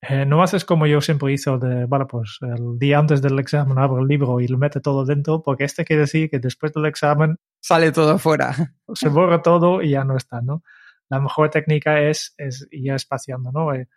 eh, 0.08 0.26
no 0.26 0.43
haces 0.43 0.64
como 0.64 0.87
yo 0.87 1.00
siempre 1.00 1.32
hizo 1.32 1.58
de, 1.58 1.87
vale, 1.87 2.05
pues 2.06 2.38
el 2.43 2.79
día 2.79 2.99
antes 2.99 3.23
del 3.23 3.38
examen 3.38 3.79
abro 3.79 4.02
el 4.02 4.08
libro 4.08 4.38
y 4.41 4.49
lo 4.49 4.58
mete 4.58 4.81
todo 4.81 5.05
dentro, 5.05 5.43
porque 5.43 5.64
este 5.64 5.85
quiere 5.85 6.02
decir 6.02 6.29
que 6.29 6.38
después 6.38 6.73
del 6.73 6.87
examen 6.87 7.38
sale 7.61 7.90
todo 7.90 8.19
fuera. 8.19 8.55
Se 8.94 9.08
borra 9.08 9.40
todo 9.40 9.82
y 9.82 9.90
ya 9.90 10.05
no 10.05 10.17
está, 10.17 10.43
¿no? 10.43 10.62
La 11.08 11.20
mejor 11.20 11.50
técnica 11.50 12.00
es, 12.00 12.35
es 12.37 12.69
ir 12.70 12.93
espaciando, 12.93 13.50
¿no? 13.50 13.75
Eh, 13.75 13.88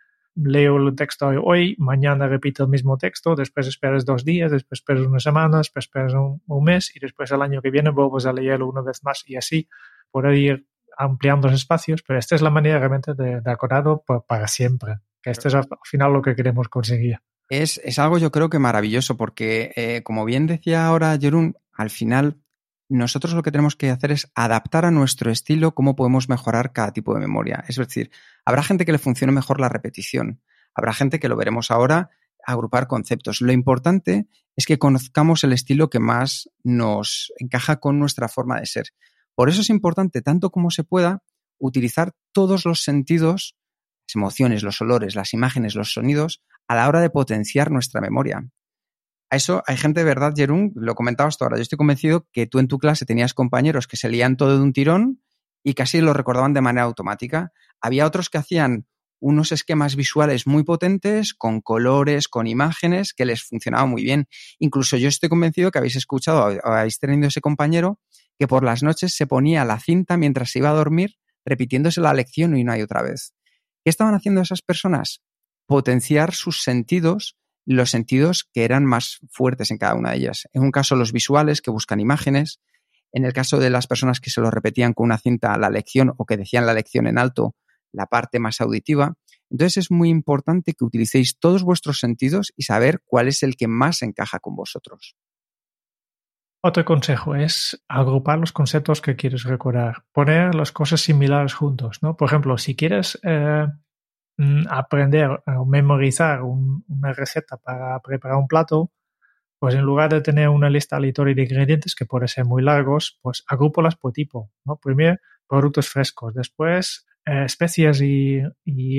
leo 0.42 0.76
el 0.76 0.94
texto 0.94 1.28
hoy, 1.28 1.74
mañana 1.78 2.28
repito 2.28 2.64
el 2.64 2.70
mismo 2.70 2.96
texto, 2.96 3.34
después 3.34 3.66
esperas 3.66 4.04
dos 4.04 4.24
días, 4.24 4.50
después 4.50 4.80
esperas 4.80 5.04
una 5.04 5.20
semana, 5.20 5.58
después 5.58 5.86
esperas 5.86 6.14
un, 6.14 6.64
mes 6.64 6.94
y 6.94 7.00
después 7.00 7.30
el 7.32 7.42
año 7.42 7.60
que 7.62 7.70
viene 7.70 7.90
vuelves 7.90 8.26
a 8.26 8.32
leerlo 8.32 8.68
una 8.68 8.82
vez 8.82 9.02
más 9.02 9.24
y 9.26 9.36
así 9.36 9.68
por 10.10 10.32
ir 10.34 10.66
ampliando 10.96 11.48
los 11.48 11.56
espacios, 11.56 12.02
pero 12.02 12.18
esta 12.18 12.34
es 12.34 12.42
la 12.42 12.50
manera 12.50 12.78
realmente 12.78 13.14
de, 13.14 13.40
de 13.40 13.50
acordarlo 13.50 14.04
para 14.26 14.48
siempre 14.48 14.98
que 15.22 15.30
esto 15.30 15.48
es 15.48 15.54
al 15.54 15.66
final 15.84 16.12
lo 16.12 16.22
que 16.22 16.34
queremos 16.34 16.68
conseguir. 16.68 17.18
Es, 17.48 17.80
es 17.82 17.98
algo 17.98 18.18
yo 18.18 18.30
creo 18.30 18.50
que 18.50 18.58
maravilloso 18.58 19.16
porque, 19.16 19.72
eh, 19.76 20.02
como 20.02 20.24
bien 20.24 20.46
decía 20.46 20.86
ahora 20.86 21.16
Jerún, 21.18 21.56
al 21.72 21.90
final 21.90 22.36
nosotros 22.88 23.34
lo 23.34 23.42
que 23.42 23.52
tenemos 23.52 23.76
que 23.76 23.90
hacer 23.90 24.12
es 24.12 24.30
adaptar 24.34 24.84
a 24.84 24.90
nuestro 24.90 25.30
estilo 25.30 25.74
cómo 25.74 25.94
podemos 25.94 26.28
mejorar 26.28 26.72
cada 26.72 26.92
tipo 26.92 27.14
de 27.14 27.20
memoria. 27.20 27.64
Es 27.68 27.76
decir, 27.76 28.10
habrá 28.44 28.62
gente 28.62 28.84
que 28.86 28.92
le 28.92 28.98
funcione 28.98 29.32
mejor 29.32 29.60
la 29.60 29.68
repetición, 29.68 30.40
habrá 30.74 30.92
gente 30.92 31.20
que 31.20 31.28
lo 31.28 31.36
veremos 31.36 31.70
ahora 31.70 32.10
agrupar 32.44 32.86
conceptos. 32.86 33.40
Lo 33.42 33.52
importante 33.52 34.26
es 34.56 34.64
que 34.64 34.78
conozcamos 34.78 35.44
el 35.44 35.52
estilo 35.52 35.90
que 35.90 36.00
más 36.00 36.50
nos 36.64 37.32
encaja 37.38 37.78
con 37.78 37.98
nuestra 37.98 38.28
forma 38.28 38.58
de 38.58 38.66
ser. 38.66 38.86
Por 39.34 39.48
eso 39.48 39.60
es 39.60 39.70
importante, 39.70 40.22
tanto 40.22 40.50
como 40.50 40.70
se 40.70 40.82
pueda, 40.82 41.22
utilizar 41.58 42.12
todos 42.32 42.64
los 42.64 42.82
sentidos 42.82 43.56
emociones, 44.14 44.62
los 44.62 44.80
olores, 44.80 45.14
las 45.14 45.34
imágenes, 45.34 45.74
los 45.74 45.92
sonidos, 45.92 46.42
a 46.66 46.74
la 46.74 46.88
hora 46.88 47.00
de 47.00 47.10
potenciar 47.10 47.70
nuestra 47.70 48.00
memoria. 48.00 48.48
A 49.30 49.36
eso 49.36 49.62
hay 49.66 49.76
gente 49.76 50.04
verdad, 50.04 50.32
Jerún, 50.34 50.72
lo 50.74 50.94
comentabas 50.94 51.36
tú 51.36 51.44
ahora, 51.44 51.56
yo 51.56 51.62
estoy 51.62 51.76
convencido 51.76 52.26
que 52.32 52.46
tú 52.46 52.58
en 52.58 52.68
tu 52.68 52.78
clase 52.78 53.04
tenías 53.04 53.34
compañeros 53.34 53.86
que 53.86 53.96
se 53.96 54.08
leían 54.08 54.36
todo 54.36 54.56
de 54.56 54.62
un 54.62 54.72
tirón 54.72 55.22
y 55.62 55.74
casi 55.74 56.00
lo 56.00 56.14
recordaban 56.14 56.54
de 56.54 56.62
manera 56.62 56.84
automática. 56.84 57.52
Había 57.80 58.06
otros 58.06 58.30
que 58.30 58.38
hacían 58.38 58.86
unos 59.20 59.52
esquemas 59.52 59.96
visuales 59.96 60.46
muy 60.46 60.62
potentes, 60.62 61.34
con 61.34 61.60
colores, 61.60 62.28
con 62.28 62.46
imágenes, 62.46 63.12
que 63.12 63.24
les 63.24 63.42
funcionaba 63.42 63.86
muy 63.86 64.02
bien. 64.02 64.28
Incluso 64.58 64.96
yo 64.96 65.08
estoy 65.08 65.28
convencido 65.28 65.70
que 65.70 65.78
habéis 65.78 65.96
escuchado, 65.96 66.58
habéis 66.62 66.98
tenido 66.98 67.28
ese 67.28 67.40
compañero 67.40 68.00
que 68.38 68.46
por 68.46 68.64
las 68.64 68.82
noches 68.82 69.14
se 69.14 69.26
ponía 69.26 69.64
la 69.64 69.80
cinta 69.80 70.16
mientras 70.16 70.50
se 70.50 70.60
iba 70.60 70.70
a 70.70 70.74
dormir, 70.74 71.16
repitiéndose 71.44 72.00
la 72.00 72.14
lección 72.14 72.56
y 72.56 72.62
una 72.62 72.78
y 72.78 72.82
otra 72.82 73.02
vez. 73.02 73.34
¿Qué 73.84 73.90
estaban 73.90 74.14
haciendo 74.14 74.40
esas 74.40 74.62
personas? 74.62 75.22
Potenciar 75.66 76.32
sus 76.34 76.62
sentidos, 76.62 77.36
los 77.74 77.90
sentidos 77.90 78.48
que 78.52 78.64
eran 78.64 78.86
más 78.86 79.18
fuertes 79.30 79.70
en 79.70 79.76
cada 79.76 79.94
una 79.94 80.12
de 80.12 80.16
ellas. 80.16 80.48
En 80.54 80.62
un 80.62 80.70
caso, 80.70 80.96
los 80.96 81.12
visuales, 81.12 81.60
que 81.60 81.70
buscan 81.70 82.00
imágenes. 82.00 82.60
En 83.12 83.26
el 83.26 83.34
caso 83.34 83.58
de 83.58 83.68
las 83.68 83.86
personas 83.86 84.20
que 84.20 84.30
se 84.30 84.40
lo 84.40 84.50
repetían 84.50 84.94
con 84.94 85.04
una 85.04 85.18
cinta 85.18 85.56
la 85.58 85.68
lección 85.68 86.14
o 86.16 86.24
que 86.24 86.38
decían 86.38 86.64
la 86.64 86.72
lección 86.72 87.06
en 87.06 87.18
alto, 87.18 87.54
la 87.92 88.06
parte 88.06 88.38
más 88.38 88.62
auditiva. 88.62 89.14
Entonces 89.50 89.76
es 89.76 89.90
muy 89.90 90.08
importante 90.08 90.72
que 90.72 90.84
utilicéis 90.84 91.38
todos 91.38 91.62
vuestros 91.62 91.98
sentidos 92.00 92.52
y 92.56 92.62
saber 92.62 93.02
cuál 93.04 93.28
es 93.28 93.42
el 93.42 93.54
que 93.54 93.68
más 93.68 94.00
encaja 94.00 94.38
con 94.40 94.56
vosotros. 94.56 95.14
Otro 96.62 96.84
consejo 96.86 97.34
es 97.34 97.84
agrupar 97.86 98.38
los 98.38 98.52
conceptos 98.52 99.02
que 99.02 99.14
quieres 99.14 99.44
recordar, 99.44 100.04
poner 100.12 100.54
las 100.54 100.72
cosas 100.72 101.02
similares 101.02 101.54
juntos, 101.54 101.98
¿no? 102.02 102.16
Por 102.16 102.28
ejemplo, 102.28 102.56
si 102.56 102.74
quieres 102.74 103.18
eh, 103.22 103.66
aprender 104.68 105.42
o 105.46 105.64
memorizar 105.64 106.42
una 106.42 107.12
receta 107.12 107.56
para 107.56 107.98
preparar 108.00 108.36
un 108.38 108.46
plato, 108.46 108.92
pues 109.58 109.74
en 109.74 109.82
lugar 109.82 110.10
de 110.10 110.20
tener 110.20 110.48
una 110.48 110.70
lista 110.70 110.96
aleatoria 110.96 111.34
de 111.34 111.42
ingredientes 111.42 111.94
que 111.94 112.06
puede 112.06 112.28
ser 112.28 112.44
muy 112.44 112.62
largos, 112.62 113.18
pues 113.22 113.44
agrúpolas 113.48 113.96
por 113.96 114.12
tipo, 114.12 114.52
¿no? 114.64 114.76
Primero, 114.76 115.16
productos 115.48 115.88
frescos, 115.88 116.34
después 116.34 117.06
eh, 117.26 117.44
especias 117.44 118.00
y, 118.00 118.42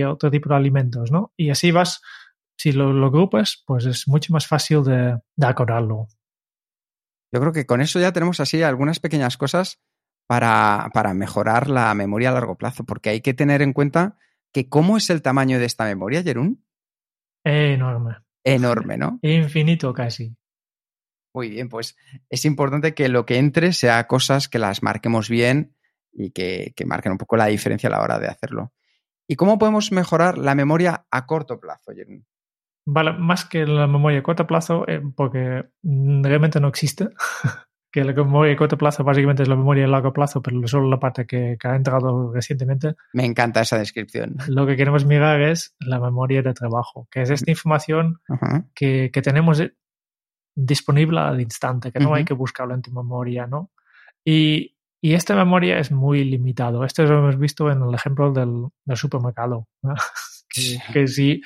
otro 0.03 0.29
tipo 0.29 0.50
de 0.50 0.55
alimentos, 0.55 1.12
¿no? 1.12 1.34
Y 1.38 1.50
así 1.50 1.72
vas, 1.72 2.01
si 2.58 2.74
lo, 2.74 2.91
lo 2.91 3.08
agrupas, 3.08 3.63
pues 3.65 3.86
es 3.86 4.08
mucho 4.08 4.34
más 4.34 4.48
fácil 4.48 4.84
de, 4.84 5.19
de 5.36 5.48
acordarlo. 5.48 6.08
Yo 7.31 7.39
creo 7.39 7.53
que 7.53 7.65
con 7.65 7.79
eso 7.79 8.00
ya 8.00 8.12
tenemos 8.12 8.39
así 8.39 8.62
algunas 8.63 9.00
pequeñas 9.00 9.38
cosas 9.38 9.79
para, 10.27 10.89
para 10.93 11.13
mejorar 11.13 11.69
la 11.69 11.93
memoria 11.93 12.29
a 12.29 12.34
largo 12.34 12.58
plazo, 12.58 12.84
porque 12.84 13.10
hay 13.10 13.22
que 13.22 13.34
tener 13.34 13.62
en 13.62 13.74
cuenta 13.74 14.17
que 14.53 14.69
cómo 14.69 14.97
es 14.97 15.09
el 15.09 15.21
tamaño 15.21 15.59
de 15.59 15.65
esta 15.65 15.85
memoria, 15.85 16.23
Jerún. 16.23 16.65
Enorme. 17.43 18.17
Enorme, 18.43 18.97
¿no? 18.97 19.19
Infinito 19.21 19.93
casi. 19.93 20.35
Muy 21.33 21.49
bien, 21.49 21.69
pues 21.69 21.95
es 22.29 22.45
importante 22.45 22.93
que 22.93 23.07
lo 23.07 23.25
que 23.25 23.37
entre 23.37 23.71
sea 23.73 24.07
cosas 24.07 24.47
que 24.47 24.59
las 24.59 24.81
marquemos 24.81 25.29
bien 25.29 25.75
y 26.11 26.31
que, 26.31 26.73
marquen 26.85 27.11
un 27.11 27.17
poco 27.17 27.37
la 27.37 27.45
diferencia 27.45 27.87
a 27.87 27.91
la 27.91 28.01
hora 28.01 28.19
de 28.19 28.27
hacerlo. 28.27 28.73
¿Y 29.27 29.35
cómo 29.35 29.59
podemos 29.59 29.91
mejorar 29.91 30.39
la 30.39 30.55
memoria 30.55 31.05
a 31.11 31.27
corto 31.27 31.59
plazo, 31.59 31.91
Jerún? 31.93 32.25
Vale, 32.87 33.13
más 33.13 33.45
que 33.45 33.67
la 33.67 33.85
memoria 33.85 34.19
a 34.19 34.23
corto 34.23 34.47
plazo, 34.47 34.87
eh, 34.87 35.01
porque 35.15 35.65
realmente 35.83 36.59
no 36.59 36.67
existe. 36.67 37.09
que 37.91 38.03
la 38.03 38.13
memoria 38.13 38.53
a 38.53 38.58
corto 38.58 38.77
plazo 38.77 39.03
básicamente 39.03 39.43
es 39.43 39.50
la 39.50 39.55
memoria 39.55 39.86
a 39.86 39.88
largo 39.88 40.13
plazo, 40.13 40.41
pero 40.41 40.67
solo 40.67 40.89
la 40.89 41.00
parte 41.00 41.25
que, 41.25 41.58
ha 41.63 41.75
entrado 41.75 42.31
recientemente. 42.31 42.96
Me 43.13 43.25
encanta 43.25 43.62
esa 43.62 43.77
descripción. 43.77 44.38
Lo 44.48 44.67
que 44.67 44.75
queremos 44.75 45.05
mirar 45.05 45.41
es 45.41 45.75
la 45.79 46.00
memoria 46.00 46.41
de 46.41 46.53
trabajo, 46.53 47.08
que 47.12 47.24
es 47.24 47.29
esta 47.29 47.50
información 47.50 48.22
que, 48.75 49.10
que, 49.12 49.22
tenemos 49.22 49.63
disponible 50.55 51.19
al 51.19 51.41
instante, 51.41 51.91
que 51.91 52.00
no 52.00 52.13
hay 52.13 52.25
que 52.25 52.34
buscarlo 52.34 52.75
en 52.75 52.81
tu 52.81 52.91
memoria, 52.91 53.48
¿no? 53.48 53.72
Y, 54.24 54.75
y, 55.01 55.13
esta 55.13 55.36
memoria 55.36 55.79
es 55.79 55.91
muy 55.91 56.24
limitado. 56.24 56.84
Esto 56.84 57.03
lo 57.03 57.19
hemos 57.19 57.39
visto 57.39 57.72
en 57.72 57.81
el 57.81 57.93
ejemplo 57.96 58.31
del, 58.31 58.67
del 58.86 58.98
supermercado. 58.98 59.67
que, 60.93 61.08
si 61.08 61.41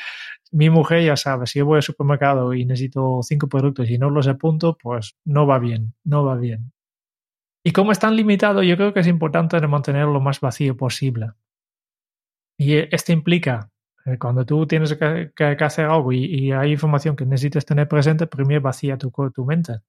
mi 0.54 0.70
mujer 0.70 1.04
ya 1.04 1.18
sabe, 1.18 1.48
si 1.48 1.60
yo 1.60 1.66
voy 1.66 1.78
al 1.78 1.84
supermercado 1.84 2.54
y 2.54 2.64
necesito 2.64 3.22
cinco 3.24 3.48
productos 3.48 3.90
y 3.90 3.98
no 3.98 4.12
los 4.12 4.28
apunto, 4.28 4.78
pues 4.78 5.18
no 5.26 5.48
va 5.48 5.58
bien, 5.58 5.96
no 6.04 6.24
va 6.24 6.36
bien. 6.36 6.72
Y 7.64 7.72
como 7.72 7.92
es 7.92 8.00
tan 8.00 8.16
limitado, 8.16 8.62
yo 8.62 8.76
creo 8.78 8.94
que 8.94 9.00
es 9.00 9.08
importante 9.08 9.60
mantenerlo 9.68 10.14
lo 10.14 10.22
más 10.22 10.40
vacío 10.40 10.78
posible. 10.78 11.32
Y 12.58 12.76
esto 12.76 13.12
implica 13.12 13.72
eh, 14.06 14.18
cuando 14.20 14.46
tú 14.46 14.68
tienes 14.68 14.96
que, 14.96 15.32
hacer 15.60 15.86
algo 15.86 16.12
y, 16.12 16.52
hay 16.52 16.72
información 16.72 17.16
que 17.16 17.26
necesitas 17.26 17.66
tener 17.66 17.88
presente, 17.88 18.28
primero 18.28 18.62
vacía 18.62 18.98
tu, 18.98 19.12
tu 19.34 19.46
mente. 19.46 19.80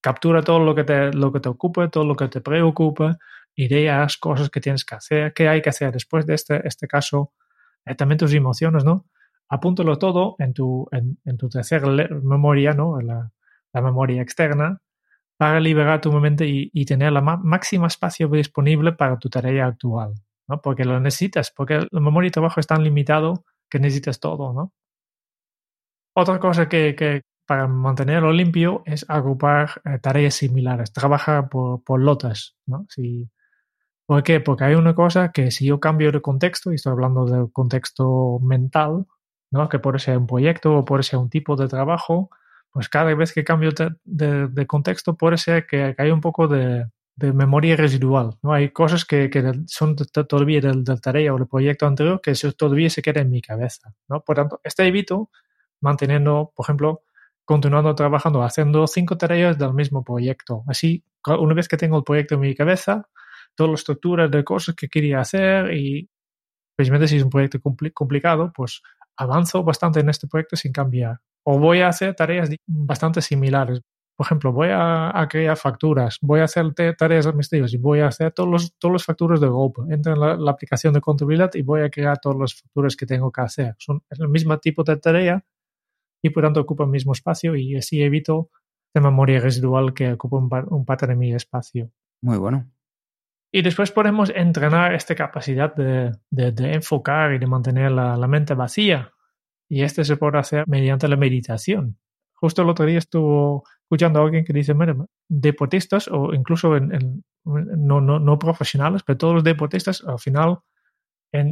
Captura 0.00 0.42
todo 0.42 0.60
lo 0.60 0.74
que, 0.74 0.84
te, 0.84 1.10
que 1.10 1.48
ocupe, 1.48 1.88
todo 1.88 2.04
lo 2.04 2.16
que 2.16 2.28
te 2.28 2.40
preocupa, 2.40 3.18
ideas, 3.56 4.16
cosas 4.16 4.48
que 4.48 4.60
tienes 4.60 4.84
que 4.86 4.94
hacer, 4.94 5.34
qué 5.34 5.48
hay 5.48 5.60
que 5.60 5.68
hacer 5.70 5.92
después 5.92 6.24
de 6.24 6.34
este, 6.34 6.66
este 6.66 6.86
caso, 6.88 7.32
eh, 7.84 7.94
también 7.94 8.18
tus 8.18 8.32
emociones, 8.32 8.84
¿no? 8.84 9.06
Apúntalo 9.48 9.98
todo 9.98 10.36
en 10.38 10.54
tu, 10.54 10.88
en, 10.90 11.36
tu 11.36 11.48
tercera 11.48 11.86
memoria, 12.22 12.72
¿no? 12.72 13.00
La, 13.00 13.30
la, 13.72 13.82
memoria 13.82 14.22
externa, 14.22 14.80
para 15.36 15.60
liberar 15.60 16.00
tu 16.00 16.12
mente 16.12 16.46
y, 16.46 16.70
y 16.72 16.84
tener 16.86 17.12
la 17.12 17.20
máxima 17.20 17.86
espacio 17.86 18.28
disponible 18.28 18.92
para 18.92 19.18
tu 19.18 19.28
tarea 19.28 19.66
actual, 19.66 20.14
¿no? 20.48 20.60
Porque 20.60 20.84
lo 20.84 20.98
necesitas, 21.00 21.52
porque 21.54 21.86
la 21.90 22.00
memoria 22.00 22.28
de 22.28 22.32
trabajo 22.32 22.60
es 22.60 22.66
tan 22.66 22.82
limitado 22.82 23.44
que 23.68 23.78
necesitas 23.78 24.20
todo, 24.20 24.52
¿no? 24.52 24.72
Otra 26.16 26.38
cosa 26.38 26.68
que, 26.68 27.22
para 27.46 27.66
mantenerlo 27.66 28.32
limpio 28.32 28.82
es 28.86 29.04
agrupar 29.08 29.82
eh, 29.84 29.98
tareas 30.00 30.34
similares, 30.34 30.92
trabajar 30.92 31.48
por, 31.48 31.82
por 31.84 32.00
lotes, 32.00 32.56
¿no? 32.66 32.86
Si, 32.88 33.28
¿Por 34.06 34.22
qué? 34.22 34.40
Porque 34.40 34.64
hay 34.64 34.74
una 34.74 34.94
cosa 34.94 35.32
que 35.32 35.50
si 35.50 35.66
yo 35.66 35.80
cambio 35.80 36.12
de 36.12 36.20
contexto, 36.20 36.72
y 36.72 36.74
estoy 36.74 36.92
hablando 36.92 37.24
del 37.24 37.50
contexto 37.52 38.38
mental, 38.40 39.06
¿no? 39.54 39.68
que 39.68 39.78
puede 39.78 40.00
ser 40.00 40.18
un 40.18 40.26
proyecto 40.26 40.78
o 40.78 40.84
puede 40.84 41.04
ser 41.04 41.20
un 41.20 41.30
tipo 41.30 41.54
de 41.54 41.68
trabajo, 41.68 42.28
pues 42.72 42.88
cada 42.88 43.14
vez 43.14 43.32
que 43.32 43.44
cambio 43.44 43.70
de, 44.04 44.66
contexto 44.66 45.16
puede 45.16 45.38
ser 45.38 45.64
que, 45.64 45.94
haya 45.96 46.12
un 46.12 46.20
poco 46.20 46.48
de, 46.48 46.86
memoria 47.16 47.76
residual. 47.76 48.36
¿no? 48.42 48.52
Hay 48.52 48.70
cosas 48.70 49.04
que, 49.04 49.30
son 49.66 49.94
todavía 50.28 50.60
del, 50.60 50.84
tarea 51.00 51.32
o 51.32 51.38
del 51.38 51.46
proyecto 51.46 51.86
anterior 51.86 52.20
que 52.20 52.34
todavía 52.58 52.90
se 52.90 53.00
quedan 53.00 53.26
en 53.26 53.30
mi 53.30 53.40
cabeza. 53.40 53.94
¿no? 54.08 54.22
Por 54.22 54.34
tanto, 54.34 54.60
este 54.64 54.84
evito 54.88 55.30
manteniendo, 55.80 56.52
por 56.56 56.66
ejemplo, 56.66 57.02
continuando 57.44 57.94
trabajando, 57.94 58.42
haciendo 58.42 58.88
cinco 58.88 59.16
tareas 59.16 59.56
del 59.56 59.72
mismo 59.72 60.02
proyecto. 60.02 60.64
Así, 60.66 61.04
una 61.24 61.54
vez 61.54 61.68
que 61.68 61.76
tengo 61.76 61.98
el 61.98 62.02
proyecto 62.02 62.34
en 62.34 62.40
mi 62.40 62.56
cabeza, 62.56 63.08
todas 63.54 63.70
las 63.70 63.80
estructuras 63.82 64.28
de 64.32 64.42
cosas 64.42 64.74
que 64.74 64.88
quería 64.88 65.20
hacer 65.20 65.72
y 65.74 66.10
precisamente 66.74 67.06
si 67.06 67.18
es 67.18 67.22
un 67.22 67.30
proyecto 67.30 67.60
complicado, 67.92 68.52
pues 68.52 68.82
avanzo 69.16 69.62
bastante 69.62 70.00
en 70.00 70.08
este 70.08 70.26
proyecto 70.26 70.56
sin 70.56 70.72
cambiar. 70.72 71.20
O 71.44 71.58
voy 71.58 71.80
a 71.80 71.88
hacer 71.88 72.14
tareas 72.14 72.50
bastante 72.66 73.20
similares. 73.20 73.82
Por 74.16 74.26
ejemplo, 74.26 74.52
voy 74.52 74.68
a, 74.70 75.26
crear 75.28 75.56
facturas, 75.56 76.18
voy 76.22 76.40
a 76.40 76.44
hacer 76.44 76.72
tareas 76.96 77.26
administrativas 77.26 77.72
y 77.74 77.78
voy 77.78 77.98
a 77.98 78.06
hacer 78.06 78.30
todos 78.32 78.48
los, 78.48 78.74
todos 78.78 78.92
los 78.92 79.04
facturas 79.04 79.40
de 79.40 79.48
golpe. 79.48 79.82
Entro 79.90 80.12
en 80.12 80.44
la, 80.44 80.50
aplicación 80.50 80.94
de 80.94 81.00
contabilidad 81.00 81.50
y 81.54 81.62
voy 81.62 81.80
a 81.80 81.90
crear 81.90 82.18
todas 82.20 82.38
las 82.38 82.54
facturas 82.54 82.94
que 82.94 83.06
tengo 83.06 83.32
que 83.32 83.40
hacer. 83.40 83.74
Son 83.78 84.02
el 84.10 84.28
mismo 84.28 84.56
tipo 84.58 84.84
de 84.84 84.96
tarea 84.98 85.44
y 86.22 86.30
por 86.30 86.44
tanto 86.44 86.60
ocupa 86.60 86.84
el 86.84 86.90
mismo 86.90 87.12
espacio 87.12 87.56
y 87.56 87.76
así 87.76 88.02
evito 88.02 88.50
de 88.94 89.00
memoria 89.00 89.40
residual 89.40 89.92
que 89.92 90.12
ocupa 90.12 90.36
un, 90.36 90.48
un 90.70 90.84
parte 90.84 91.08
de 91.08 91.16
mi 91.16 91.34
espacio. 91.34 91.90
Muy 92.22 92.38
bueno. 92.38 92.70
Y 93.56 93.62
después 93.62 93.92
podemos 93.92 94.32
entrenar 94.34 94.94
esta 94.94 95.14
capacidad 95.14 95.72
de, 95.76 96.10
enfocar 96.72 97.34
y 97.34 97.38
de 97.38 97.46
mantener 97.46 97.92
la, 97.92 98.26
mente 98.26 98.54
vacía. 98.54 99.12
Y 99.68 99.82
este 99.82 100.04
se 100.04 100.16
puede 100.16 100.38
hacer 100.38 100.64
mediante 100.66 101.06
la 101.06 101.14
meditación. 101.14 101.96
Justo 102.34 102.62
el 102.62 102.68
otro 102.68 102.84
día 102.84 102.98
estuvo 102.98 103.62
escuchando 103.84 104.18
a 104.18 104.24
alguien 104.24 104.44
que 104.44 104.52
dice, 104.52 104.74
deportistas 105.28 106.08
o 106.08 106.34
incluso 106.34 106.76
en, 106.76 107.22
no, 107.44 108.00
no, 108.00 108.38
profesionales, 108.40 109.04
pero 109.06 109.18
todos 109.18 109.34
los 109.34 109.44
deportistas 109.44 110.02
al 110.04 110.18
final 110.18 110.58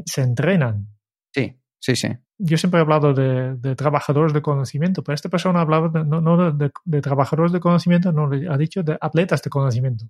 se 0.05 0.23
entrenan. 0.23 0.89
Sí, 1.33 1.57
sí, 1.79 1.95
sí. 1.95 2.09
Yo 2.37 2.59
siempre 2.59 2.81
he 2.81 2.83
hablado 2.83 3.15
de, 3.15 3.77
trabajadores 3.77 4.33
de 4.33 4.43
conocimiento, 4.43 5.05
pero 5.05 5.15
esta 5.15 5.29
persona 5.29 5.61
ha 5.61 5.63
hablado 5.63 5.89
no, 6.03 6.51
de, 6.51 7.01
trabajadores 7.01 7.53
de 7.53 7.61
conocimiento, 7.61 8.11
no, 8.11 8.29
ha 8.51 8.59
dicho 8.59 8.83
de 8.83 8.99
atletas 9.01 9.41
de 9.41 9.51
conocimiento. 9.51 10.07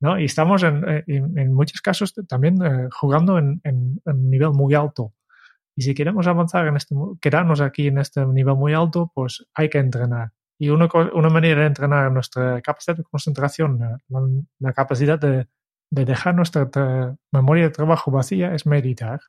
¿No? 0.00 0.18
Y 0.18 0.24
estamos 0.24 0.62
en, 0.62 1.04
en, 1.06 1.52
muchos 1.52 1.80
casos 1.82 2.14
también 2.26 2.56
eh, 2.64 2.88
jugando 2.90 3.38
en, 3.38 3.60
un 4.04 4.30
nivel 4.30 4.50
muy 4.50 4.74
alto. 4.74 5.12
Y 5.76 5.82
si 5.82 5.94
queremos 5.94 6.26
avanzar 6.26 6.66
en 6.66 6.76
este, 6.76 6.94
quedarnos 7.20 7.60
aquí 7.60 7.86
en 7.86 7.98
este 7.98 8.24
nivel 8.26 8.56
muy 8.56 8.74
alto, 8.74 9.12
pues 9.14 9.46
hay 9.54 9.68
que 9.68 9.78
entrenar. 9.78 10.32
Y 10.58 10.70
una, 10.70 10.88
una 11.14 11.28
manera 11.28 11.60
de 11.60 11.66
entrenar 11.66 12.10
nuestra 12.12 12.60
capacidad 12.62 12.96
de 12.96 13.04
concentración, 13.04 13.82
eh, 13.82 14.44
la, 14.58 14.72
capacidad 14.72 15.18
de, 15.18 15.46
de, 15.90 16.04
dejar 16.04 16.34
nuestra 16.34 17.16
memoria 17.32 17.64
de 17.64 17.70
trabajo 17.70 18.10
vacía 18.10 18.54
es 18.54 18.66
meditar. 18.66 19.20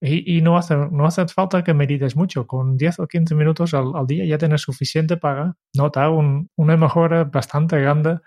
Y, 0.00 0.36
y, 0.36 0.42
no, 0.42 0.58
hace, 0.58 0.76
no 0.76 1.06
hace 1.06 1.26
falta 1.28 1.64
que 1.64 1.72
medites 1.72 2.16
mucho. 2.16 2.46
Con 2.46 2.76
10 2.76 3.00
o 3.00 3.06
15 3.06 3.34
minutos 3.34 3.72
al, 3.72 3.92
al 3.94 4.06
día 4.06 4.26
ya 4.26 4.38
tienes 4.38 4.62
suficiente 4.62 5.16
para 5.16 5.56
notar 5.74 6.10
un, 6.10 6.50
una 6.56 6.76
mejora 6.76 7.24
bastante 7.24 7.80
grande 7.80 8.18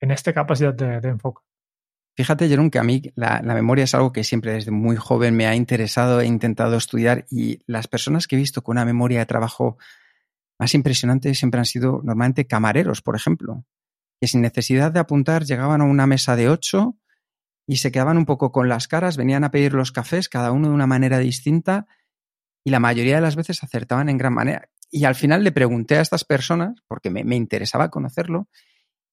en 0.00 0.10
esta 0.10 0.32
capacidad 0.32 0.74
de, 0.74 1.08
enfoque. 1.08 1.42
Fíjate, 2.16 2.48
Jerón, 2.48 2.70
que 2.70 2.78
a 2.78 2.82
mí 2.82 3.02
la, 3.14 3.40
memoria 3.42 3.84
es 3.84 3.94
algo 3.94 4.12
que 4.12 4.24
siempre 4.24 4.52
desde 4.52 4.70
muy 4.70 4.96
joven 4.96 5.36
me 5.36 5.46
ha 5.46 5.54
interesado, 5.54 6.20
he 6.20 6.26
intentado 6.26 6.76
estudiar 6.76 7.26
y 7.30 7.60
las 7.66 7.86
personas 7.86 8.26
que 8.26 8.36
he 8.36 8.38
visto 8.38 8.62
con 8.62 8.76
una 8.76 8.84
memoria 8.84 9.20
de 9.20 9.26
trabajo 9.26 9.78
más 10.58 10.74
impresionante 10.74 11.34
siempre 11.34 11.60
han 11.60 11.66
sido 11.66 12.00
normalmente 12.04 12.46
camareros, 12.46 13.00
por 13.00 13.16
ejemplo, 13.16 13.64
que 14.20 14.26
sin 14.26 14.42
necesidad 14.42 14.92
de 14.92 15.00
apuntar 15.00 15.44
llegaban 15.44 15.80
a 15.80 15.84
una 15.84 16.06
mesa 16.06 16.36
de 16.36 16.48
ocho 16.48 16.96
y 17.66 17.76
se 17.76 17.92
quedaban 17.92 18.18
un 18.18 18.26
poco 18.26 18.52
con 18.52 18.68
las 18.68 18.88
caras, 18.88 19.16
venían 19.16 19.44
a 19.44 19.50
pedir 19.50 19.72
los 19.72 19.92
cafés, 19.92 20.28
cada 20.28 20.52
uno 20.52 20.68
de 20.68 20.74
una 20.74 20.86
manera 20.86 21.18
distinta 21.18 21.86
y 22.64 22.70
la 22.70 22.80
mayoría 22.80 23.14
de 23.14 23.22
las 23.22 23.36
veces 23.36 23.62
acertaban 23.62 24.08
en 24.08 24.18
gran 24.18 24.34
manera. 24.34 24.68
Y 24.90 25.04
al 25.04 25.14
final 25.14 25.44
le 25.44 25.52
pregunté 25.52 25.96
a 25.96 26.00
estas 26.00 26.24
personas, 26.24 26.82
porque 26.88 27.08
me 27.08 27.36
interesaba 27.36 27.90
conocerlo, 27.90 28.48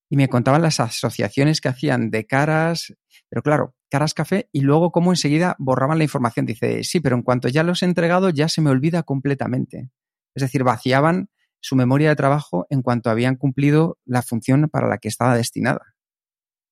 y 0.09 0.17
me 0.17 0.29
contaban 0.29 0.61
las 0.61 0.79
asociaciones 0.79 1.61
que 1.61 1.69
hacían 1.69 2.09
de 2.09 2.25
caras, 2.25 2.93
pero 3.29 3.41
claro, 3.41 3.75
caras 3.89 4.13
café 4.13 4.49
y 4.51 4.61
luego 4.61 4.91
cómo 4.91 5.11
enseguida 5.11 5.55
borraban 5.59 5.97
la 5.97 6.03
información. 6.03 6.45
Dice, 6.45 6.83
sí, 6.83 6.99
pero 6.99 7.15
en 7.15 7.23
cuanto 7.23 7.47
ya 7.47 7.63
los 7.63 7.83
he 7.83 7.85
entregado 7.85 8.29
ya 8.29 8.47
se 8.47 8.61
me 8.61 8.69
olvida 8.69 9.03
completamente. 9.03 9.89
Es 10.35 10.41
decir, 10.41 10.63
vaciaban 10.63 11.29
su 11.59 11.75
memoria 11.75 12.09
de 12.09 12.15
trabajo 12.15 12.67
en 12.69 12.81
cuanto 12.81 13.09
habían 13.09 13.35
cumplido 13.35 13.97
la 14.05 14.21
función 14.21 14.69
para 14.69 14.87
la 14.87 14.97
que 14.99 15.07
estaba 15.07 15.35
destinada. 15.35 15.95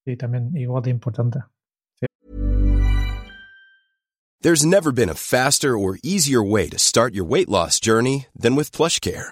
Y 0.05 0.15
también 0.17 0.55
igual 0.55 0.83
de 0.83 0.91
importante. 0.91 1.39
There's 4.41 4.63
never 4.63 4.91
been 4.91 5.09
a 5.09 5.15
faster 5.15 5.75
or 5.75 5.97
easier 6.03 6.43
way 6.43 6.69
to 6.69 6.77
start 6.77 7.15
your 7.15 7.25
weight 7.25 7.49
loss 7.49 7.79
journey 7.79 8.27
than 8.39 8.55
with 8.55 8.71
PlushCare. 8.71 9.31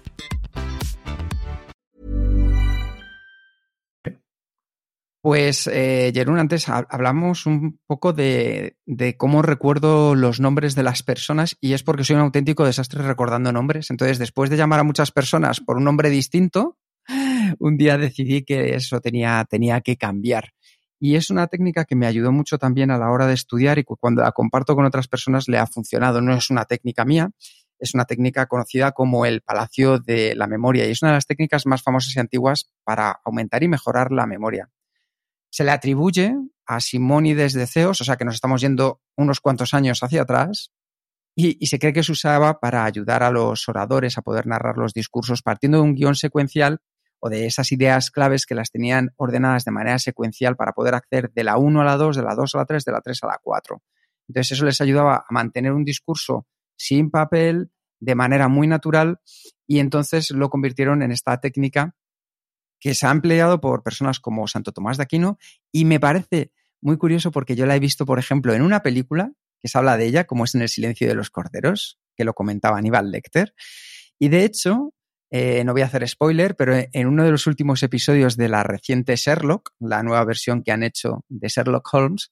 Pues, 5.21 5.67
eh, 5.67 6.11
Jerún, 6.15 6.39
antes 6.39 6.67
hablamos 6.67 7.45
un 7.45 7.79
poco 7.85 8.11
de, 8.11 8.77
de, 8.87 9.17
cómo 9.17 9.43
recuerdo 9.43 10.15
los 10.15 10.39
nombres 10.39 10.73
de 10.73 10.81
las 10.81 11.03
personas 11.03 11.55
y 11.61 11.73
es 11.73 11.83
porque 11.83 12.03
soy 12.03 12.15
un 12.15 12.23
auténtico 12.23 12.65
desastre 12.65 13.03
recordando 13.03 13.51
nombres. 13.51 13.91
Entonces, 13.91 14.17
después 14.17 14.49
de 14.49 14.57
llamar 14.57 14.79
a 14.79 14.83
muchas 14.83 15.11
personas 15.11 15.59
por 15.59 15.77
un 15.77 15.83
nombre 15.83 16.09
distinto, 16.09 16.79
un 17.59 17.77
día 17.77 17.99
decidí 17.99 18.43
que 18.43 18.73
eso 18.73 18.99
tenía, 18.99 19.45
tenía 19.47 19.81
que 19.81 19.95
cambiar. 19.95 20.53
Y 20.99 21.15
es 21.15 21.29
una 21.29 21.45
técnica 21.45 21.85
que 21.85 21.95
me 21.95 22.07
ayudó 22.07 22.31
mucho 22.31 22.57
también 22.57 22.89
a 22.89 22.97
la 22.97 23.11
hora 23.11 23.27
de 23.27 23.35
estudiar 23.35 23.77
y 23.77 23.83
cuando 23.83 24.23
la 24.23 24.31
comparto 24.31 24.75
con 24.75 24.85
otras 24.85 25.07
personas 25.07 25.47
le 25.47 25.59
ha 25.59 25.67
funcionado. 25.67 26.21
No 26.21 26.33
es 26.33 26.49
una 26.49 26.65
técnica 26.65 27.05
mía, 27.05 27.29
es 27.77 27.93
una 27.93 28.05
técnica 28.05 28.47
conocida 28.47 28.91
como 28.91 29.27
el 29.27 29.41
Palacio 29.41 29.99
de 29.99 30.33
la 30.35 30.47
Memoria 30.47 30.87
y 30.87 30.91
es 30.91 31.03
una 31.03 31.11
de 31.11 31.17
las 31.17 31.27
técnicas 31.27 31.67
más 31.67 31.83
famosas 31.83 32.15
y 32.15 32.19
antiguas 32.19 32.71
para 32.83 33.19
aumentar 33.23 33.61
y 33.61 33.67
mejorar 33.67 34.11
la 34.11 34.25
memoria 34.25 34.71
se 35.51 35.63
le 35.63 35.71
atribuye 35.71 36.33
a 36.65 36.79
Simónides 36.79 37.53
de 37.53 37.67
Ceos, 37.67 38.01
o 38.01 38.03
sea 38.03 38.15
que 38.15 38.25
nos 38.25 38.35
estamos 38.35 38.61
yendo 38.61 39.01
unos 39.17 39.41
cuantos 39.41 39.73
años 39.73 40.01
hacia 40.01 40.21
atrás, 40.21 40.71
y, 41.35 41.65
se 41.67 41.79
cree 41.79 41.93
que 41.93 42.03
se 42.03 42.11
usaba 42.11 42.59
para 42.59 42.83
ayudar 42.83 43.23
a 43.23 43.31
los 43.31 43.69
oradores 43.69 44.17
a 44.17 44.21
poder 44.21 44.47
narrar 44.47 44.77
los 44.77 44.93
discursos 44.93 45.41
partiendo 45.41 45.77
de 45.77 45.83
un 45.83 45.95
guion 45.95 46.15
secuencial 46.15 46.79
o 47.19 47.29
de 47.29 47.45
esas 47.45 47.71
ideas 47.71 48.11
claves 48.11 48.45
que 48.45 48.55
las 48.55 48.69
tenían 48.69 49.11
ordenadas 49.15 49.63
de 49.63 49.71
manera 49.71 49.97
secuencial 49.99 50.55
para 50.55 50.73
poder 50.73 50.93
acceder 50.93 51.31
de 51.31 51.43
la 51.43 51.57
1 51.57 51.81
a 51.81 51.85
la 51.85 51.95
2, 51.95 52.17
de 52.17 52.23
la 52.23 52.35
2 52.35 52.55
a 52.55 52.57
la 52.57 52.65
3, 52.65 52.83
de 52.83 52.91
la 52.91 53.01
3 53.01 53.23
a 53.23 53.27
la 53.27 53.39
4. 53.41 53.81
Entonces 54.27 54.51
eso 54.51 54.65
les 54.65 54.81
ayudaba 54.81 55.17
a 55.17 55.25
mantener 55.29 55.71
un 55.71 55.85
discurso 55.85 56.47
sin 56.75 57.11
papel, 57.11 57.71
de 57.99 58.15
manera 58.15 58.47
muy 58.47 58.67
natural, 58.67 59.19
y 59.67 59.79
entonces 59.79 60.31
lo 60.31 60.49
convirtieron 60.49 61.01
en 61.01 61.11
esta 61.11 61.39
técnica 61.39 61.95
que 62.81 62.95
se 62.95 63.05
ha 63.05 63.11
empleado 63.11 63.61
por 63.61 63.83
personas 63.83 64.19
como 64.19 64.47
Santo 64.47 64.73
Tomás 64.73 64.97
de 64.97 65.03
Aquino 65.03 65.37
y 65.71 65.85
me 65.85 65.99
parece 65.99 66.51
muy 66.81 66.97
curioso 66.97 67.31
porque 67.31 67.55
yo 67.55 67.67
la 67.67 67.75
he 67.75 67.79
visto, 67.79 68.05
por 68.05 68.17
ejemplo, 68.19 68.53
en 68.53 68.63
una 68.63 68.81
película 68.81 69.31
que 69.59 69.67
se 69.67 69.77
habla 69.77 69.95
de 69.95 70.07
ella, 70.07 70.25
como 70.25 70.43
es 70.43 70.55
en 70.55 70.63
El 70.63 70.69
silencio 70.69 71.07
de 71.07 71.13
los 71.13 71.29
corderos, 71.29 71.99
que 72.17 72.25
lo 72.25 72.33
comentaba 72.33 72.79
Aníbal 72.79 73.11
Lecter. 73.11 73.53
Y 74.17 74.29
de 74.29 74.43
hecho, 74.43 74.95
eh, 75.29 75.63
no 75.63 75.73
voy 75.73 75.83
a 75.83 75.85
hacer 75.85 76.07
spoiler, 76.09 76.55
pero 76.55 76.73
en 76.75 77.07
uno 77.07 77.23
de 77.23 77.29
los 77.29 77.45
últimos 77.45 77.83
episodios 77.83 78.35
de 78.35 78.49
la 78.49 78.63
reciente 78.63 79.15
Sherlock, 79.15 79.69
la 79.79 80.01
nueva 80.01 80.25
versión 80.25 80.63
que 80.63 80.71
han 80.71 80.81
hecho 80.81 81.23
de 81.29 81.47
Sherlock 81.47 81.87
Holmes, 81.93 82.31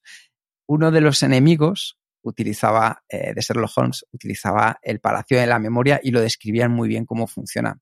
uno 0.66 0.90
de 0.90 1.00
los 1.00 1.22
enemigos 1.22 1.96
utilizaba, 2.22 3.04
eh, 3.08 3.32
de 3.34 3.40
Sherlock 3.40 3.70
Holmes, 3.76 4.04
utilizaba 4.10 4.80
el 4.82 4.98
Palacio 4.98 5.38
de 5.38 5.46
la 5.46 5.60
Memoria 5.60 6.00
y 6.02 6.10
lo 6.10 6.20
describían 6.20 6.72
muy 6.72 6.88
bien 6.88 7.06
cómo 7.06 7.28
funciona 7.28 7.80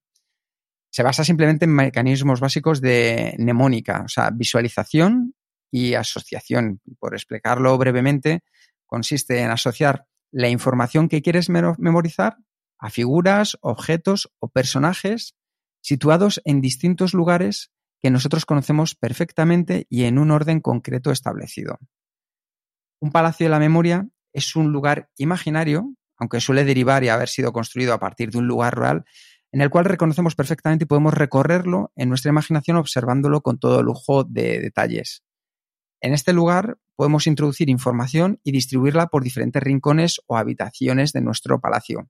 se 0.91 1.03
basa 1.03 1.25
simplemente 1.25 1.65
en 1.65 1.75
mecanismos 1.75 2.41
básicos 2.41 2.81
de 2.81 3.35
mnemónica, 3.39 4.03
o 4.05 4.09
sea, 4.09 4.31
visualización 4.31 5.35
y 5.71 5.95
asociación. 5.95 6.81
Por 6.99 7.15
explicarlo 7.15 7.77
brevemente, 7.77 8.41
consiste 8.87 9.41
en 9.41 9.51
asociar 9.51 10.07
la 10.31 10.49
información 10.49 11.09
que 11.09 11.23
quieres 11.23 11.49
memorizar 11.51 12.39
a 12.79 12.91
figuras, 12.91 13.59
objetos 13.61 14.31
o 14.39 14.49
personajes 14.49 15.35
situados 15.81 16.41
en 16.45 16.61
distintos 16.61 17.15
lugares 17.15 17.71
que 18.01 18.11
nosotros 18.11 18.47
conocemos 18.47 18.95
perfectamente 18.95 19.87
y 19.89 20.05
en 20.05 20.19
un 20.19 20.31
orden 20.31 20.61
concreto 20.61 21.11
establecido. 21.11 21.79
Un 23.01 23.11
palacio 23.11 23.47
de 23.47 23.51
la 23.51 23.59
memoria 23.59 24.09
es 24.33 24.55
un 24.57 24.73
lugar 24.73 25.11
imaginario, 25.17 25.95
aunque 26.17 26.41
suele 26.41 26.65
derivar 26.65 27.03
y 27.05 27.09
haber 27.09 27.29
sido 27.29 27.53
construido 27.53 27.95
a 27.95 27.99
partir 27.99 28.31
de 28.31 28.39
un 28.39 28.47
lugar 28.47 28.79
real, 28.79 29.05
en 29.53 29.61
el 29.61 29.71
cual 29.71 29.87
reconocemos 29.87 30.35
perfectamente 30.35 30.85
y 30.85 30.87
podemos 30.87 31.15
recorrerlo 31.15 31.93
en 31.97 32.09
nuestra 32.09 32.31
imaginación 32.31 32.77
observándolo 32.77 33.41
con 33.41 33.59
todo 33.59 33.83
lujo 33.83 34.25
de 34.25 34.61
detalles. 34.61 35.23
En 36.01 36.13
este 36.13 36.33
lugar 36.33 36.79
podemos 36.97 37.27
introducir 37.27 37.71
información 37.71 38.41
y 38.45 38.53
distribuirla 38.53 39.07
por 39.07 39.25
diferentes 39.25 39.63
rincones 39.63 40.21
o 40.27 40.37
habitaciones 40.37 41.13
de 41.13 41.23
nuestro 41.23 41.61
palacio. 41.61 42.09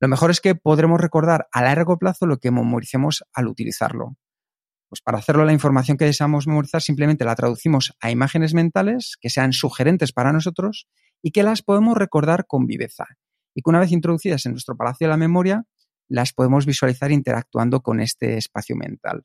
Lo 0.00 0.08
mejor 0.08 0.30
es 0.30 0.40
que 0.40 0.54
podremos 0.54 1.00
recordar 1.00 1.48
a 1.52 1.62
largo 1.62 1.98
plazo 1.98 2.26
lo 2.26 2.38
que 2.38 2.50
memoricemos 2.50 3.24
al 3.34 3.48
utilizarlo. 3.48 4.16
Pues 4.88 5.02
para 5.02 5.18
hacerlo 5.18 5.44
la 5.44 5.52
información 5.52 5.96
que 5.96 6.06
deseamos 6.06 6.48
memorizar 6.48 6.82
simplemente 6.82 7.24
la 7.24 7.36
traducimos 7.36 7.92
a 8.00 8.10
imágenes 8.10 8.54
mentales 8.54 9.16
que 9.20 9.30
sean 9.30 9.52
sugerentes 9.52 10.12
para 10.12 10.32
nosotros 10.32 10.88
y 11.22 11.30
que 11.30 11.42
las 11.42 11.62
podemos 11.62 11.96
recordar 11.96 12.46
con 12.46 12.66
viveza. 12.66 13.06
Y 13.54 13.62
que 13.62 13.70
una 13.70 13.78
vez 13.78 13.92
introducidas 13.92 14.46
en 14.46 14.52
nuestro 14.52 14.76
palacio 14.76 15.06
de 15.06 15.10
la 15.10 15.16
memoria, 15.16 15.64
las 16.10 16.32
podemos 16.32 16.66
visualizar 16.66 17.12
interactuando 17.12 17.80
con 17.80 18.00
este 18.00 18.36
espacio 18.36 18.76
mental. 18.76 19.22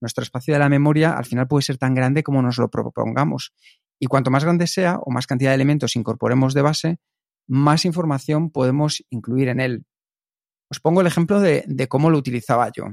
Nuestro 0.00 0.22
espacio 0.22 0.52
de 0.52 0.60
la 0.60 0.68
memoria 0.68 1.12
al 1.12 1.24
final 1.24 1.46
puede 1.46 1.62
ser 1.62 1.78
tan 1.78 1.94
grande 1.94 2.22
como 2.22 2.42
nos 2.42 2.58
lo 2.58 2.68
propongamos. 2.68 3.54
Y 3.98 4.06
cuanto 4.06 4.30
más 4.30 4.44
grande 4.44 4.66
sea 4.66 4.98
o 4.98 5.10
más 5.10 5.26
cantidad 5.26 5.52
de 5.52 5.54
elementos 5.54 5.96
incorporemos 5.96 6.52
de 6.52 6.62
base, 6.62 6.98
más 7.46 7.84
información 7.84 8.50
podemos 8.50 9.04
incluir 9.08 9.48
en 9.48 9.60
él. 9.60 9.86
Os 10.68 10.80
pongo 10.80 11.00
el 11.00 11.06
ejemplo 11.06 11.40
de, 11.40 11.64
cómo 11.88 12.10
lo 12.10 12.18
utilizaba 12.18 12.70
yo. 12.76 12.86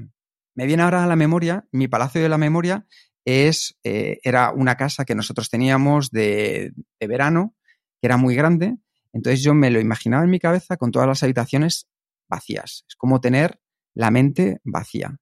Me 0.56 0.68
viene 0.68 0.84
ahora 0.84 1.04
a 1.04 1.08
la 1.08 1.16
memoria, 1.16 1.68
mi 1.72 1.88
palacio 1.88 2.22
de 2.22 2.30
la 2.30 2.38
memoria 2.38 2.86
es, 3.26 3.80
eh, 3.84 4.20
era 4.24 4.52
una 4.52 4.76
casa 4.76 5.06
que 5.06 5.16
nosotros 5.16 5.50
teníamos 5.50 6.12
de, 6.12 6.72
de 7.00 7.08
verano, 7.08 7.56
que 8.00 8.08
era 8.08 8.18
muy 8.18 8.36
grande. 8.36 8.78
Entonces 9.12 9.42
yo 9.42 9.56
me 9.56 9.72
lo 9.72 9.80
imaginaba 9.80 10.24
en 10.24 10.30
mi 10.30 10.40
cabeza 10.40 10.78
con 10.78 10.92
todas 10.92 11.08
las 11.08 11.24
habitaciones 11.24 11.88
vacías. 12.34 12.86
Es 12.88 12.96
como 12.96 13.22
tener 13.22 13.60
la 13.96 14.12
mente 14.12 14.60
vacía. 14.64 15.18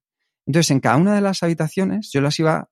Entonces, 0.46 0.70
en 0.70 0.80
cada 0.80 0.96
una 0.96 1.14
de 1.14 1.20
las 1.20 1.42
habitaciones 1.42 2.10
yo 2.12 2.20
las 2.20 2.38
iba 2.38 2.70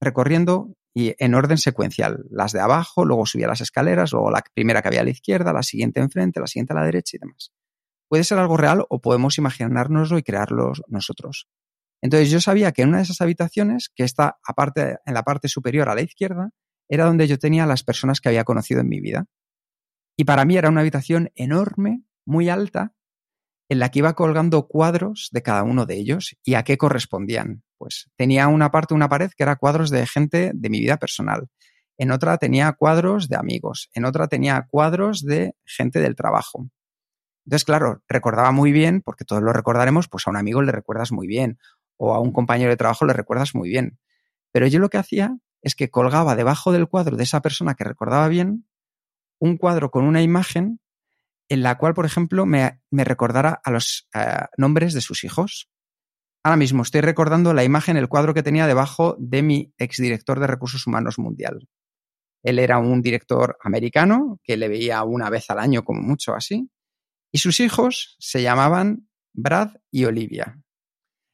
recorriendo 0.00 0.76
y 0.94 1.14
en 1.18 1.34
orden 1.34 1.58
secuencial. 1.58 2.24
Las 2.30 2.52
de 2.52 2.60
abajo, 2.60 3.04
luego 3.04 3.26
subía 3.26 3.48
las 3.48 3.60
escaleras, 3.60 4.12
luego 4.12 4.30
la 4.30 4.44
primera 4.54 4.80
que 4.80 4.88
había 4.88 5.00
a 5.00 5.04
la 5.04 5.10
izquierda, 5.10 5.52
la 5.52 5.62
siguiente 5.62 6.00
enfrente, 6.00 6.40
la 6.40 6.46
siguiente 6.46 6.72
a 6.72 6.76
la 6.76 6.84
derecha 6.84 7.16
y 7.16 7.20
demás. 7.20 7.52
Puede 8.08 8.22
ser 8.22 8.38
algo 8.38 8.56
real 8.56 8.84
o 8.88 9.00
podemos 9.00 9.38
imaginárnoslo 9.38 10.18
y 10.18 10.22
crearlo 10.22 10.72
nosotros. 10.86 11.48
Entonces 12.00 12.30
yo 12.30 12.40
sabía 12.40 12.70
que 12.72 12.82
en 12.82 12.90
una 12.90 12.98
de 12.98 13.04
esas 13.04 13.20
habitaciones, 13.22 13.90
que 13.92 14.04
está 14.04 14.38
aparte, 14.46 14.98
en 15.04 15.14
la 15.14 15.22
parte 15.22 15.48
superior 15.48 15.88
a 15.88 15.94
la 15.94 16.02
izquierda, 16.02 16.50
era 16.88 17.06
donde 17.06 17.26
yo 17.26 17.38
tenía 17.38 17.66
las 17.66 17.82
personas 17.82 18.20
que 18.20 18.28
había 18.28 18.44
conocido 18.44 18.82
en 18.82 18.88
mi 18.88 19.00
vida. 19.00 19.24
Y 20.16 20.24
para 20.24 20.44
mí 20.44 20.56
era 20.56 20.68
una 20.68 20.82
habitación 20.82 21.30
enorme, 21.34 22.04
muy 22.24 22.50
alta, 22.50 22.94
en 23.68 23.78
la 23.78 23.90
que 23.90 24.00
iba 24.00 24.14
colgando 24.14 24.66
cuadros 24.66 25.28
de 25.32 25.42
cada 25.42 25.62
uno 25.62 25.86
de 25.86 25.96
ellos 25.96 26.36
y 26.44 26.54
a 26.54 26.64
qué 26.64 26.76
correspondían. 26.76 27.62
Pues 27.78 28.10
tenía 28.16 28.48
una 28.48 28.70
parte, 28.70 28.94
una 28.94 29.08
pared 29.08 29.30
que 29.36 29.42
era 29.42 29.56
cuadros 29.56 29.90
de 29.90 30.06
gente 30.06 30.52
de 30.54 30.70
mi 30.70 30.80
vida 30.80 30.96
personal. 30.96 31.48
En 31.96 32.10
otra 32.10 32.38
tenía 32.38 32.72
cuadros 32.72 33.28
de 33.28 33.36
amigos. 33.36 33.88
En 33.94 34.04
otra 34.04 34.28
tenía 34.28 34.66
cuadros 34.70 35.22
de 35.22 35.54
gente 35.64 36.00
del 36.00 36.16
trabajo. 36.16 36.68
Entonces, 37.46 37.64
claro, 37.64 38.02
recordaba 38.08 38.52
muy 38.52 38.72
bien, 38.72 39.02
porque 39.02 39.24
todos 39.24 39.42
lo 39.42 39.52
recordaremos, 39.52 40.08
pues 40.08 40.26
a 40.26 40.30
un 40.30 40.36
amigo 40.36 40.62
le 40.62 40.72
recuerdas 40.72 41.12
muy 41.12 41.26
bien 41.26 41.58
o 41.96 42.14
a 42.14 42.20
un 42.20 42.32
compañero 42.32 42.70
de 42.70 42.76
trabajo 42.76 43.04
le 43.04 43.12
recuerdas 43.12 43.54
muy 43.54 43.68
bien. 43.68 43.98
Pero 44.52 44.66
yo 44.66 44.78
lo 44.78 44.88
que 44.88 44.98
hacía 44.98 45.36
es 45.62 45.74
que 45.74 45.90
colgaba 45.90 46.36
debajo 46.36 46.72
del 46.72 46.88
cuadro 46.88 47.16
de 47.16 47.24
esa 47.24 47.40
persona 47.40 47.74
que 47.74 47.84
recordaba 47.84 48.28
bien 48.28 48.66
un 49.38 49.56
cuadro 49.56 49.90
con 49.90 50.04
una 50.04 50.22
imagen 50.22 50.80
en 51.54 51.62
la 51.62 51.78
cual, 51.78 51.94
por 51.94 52.04
ejemplo, 52.04 52.46
me, 52.46 52.80
recordara 52.90 53.60
a 53.62 53.70
los 53.70 54.08
eh, 54.12 54.44
nombres 54.56 54.92
de 54.92 55.00
sus 55.00 55.22
hijos. 55.22 55.70
Ahora 56.42 56.56
mismo 56.56 56.82
estoy 56.82 57.00
recordando 57.00 57.54
la 57.54 57.62
imagen, 57.62 57.96
el 57.96 58.08
cuadro 58.08 58.34
que 58.34 58.42
tenía 58.42 58.66
debajo 58.66 59.14
de 59.20 59.42
mi 59.42 59.72
exdirector 59.78 60.40
de 60.40 60.48
recursos 60.48 60.84
humanos 60.88 61.16
mundial. 61.16 61.68
Él 62.42 62.58
era 62.58 62.78
un 62.78 63.02
director 63.02 63.56
americano 63.62 64.40
que 64.42 64.56
le 64.56 64.68
veía 64.68 65.04
una 65.04 65.30
vez 65.30 65.48
al 65.48 65.60
año 65.60 65.84
como 65.84 66.02
mucho 66.02 66.34
así. 66.34 66.68
Y 67.30 67.38
sus 67.38 67.60
hijos 67.60 68.16
se 68.18 68.42
llamaban 68.42 69.08
Brad 69.32 69.76
y 69.92 70.06
Olivia. 70.06 70.60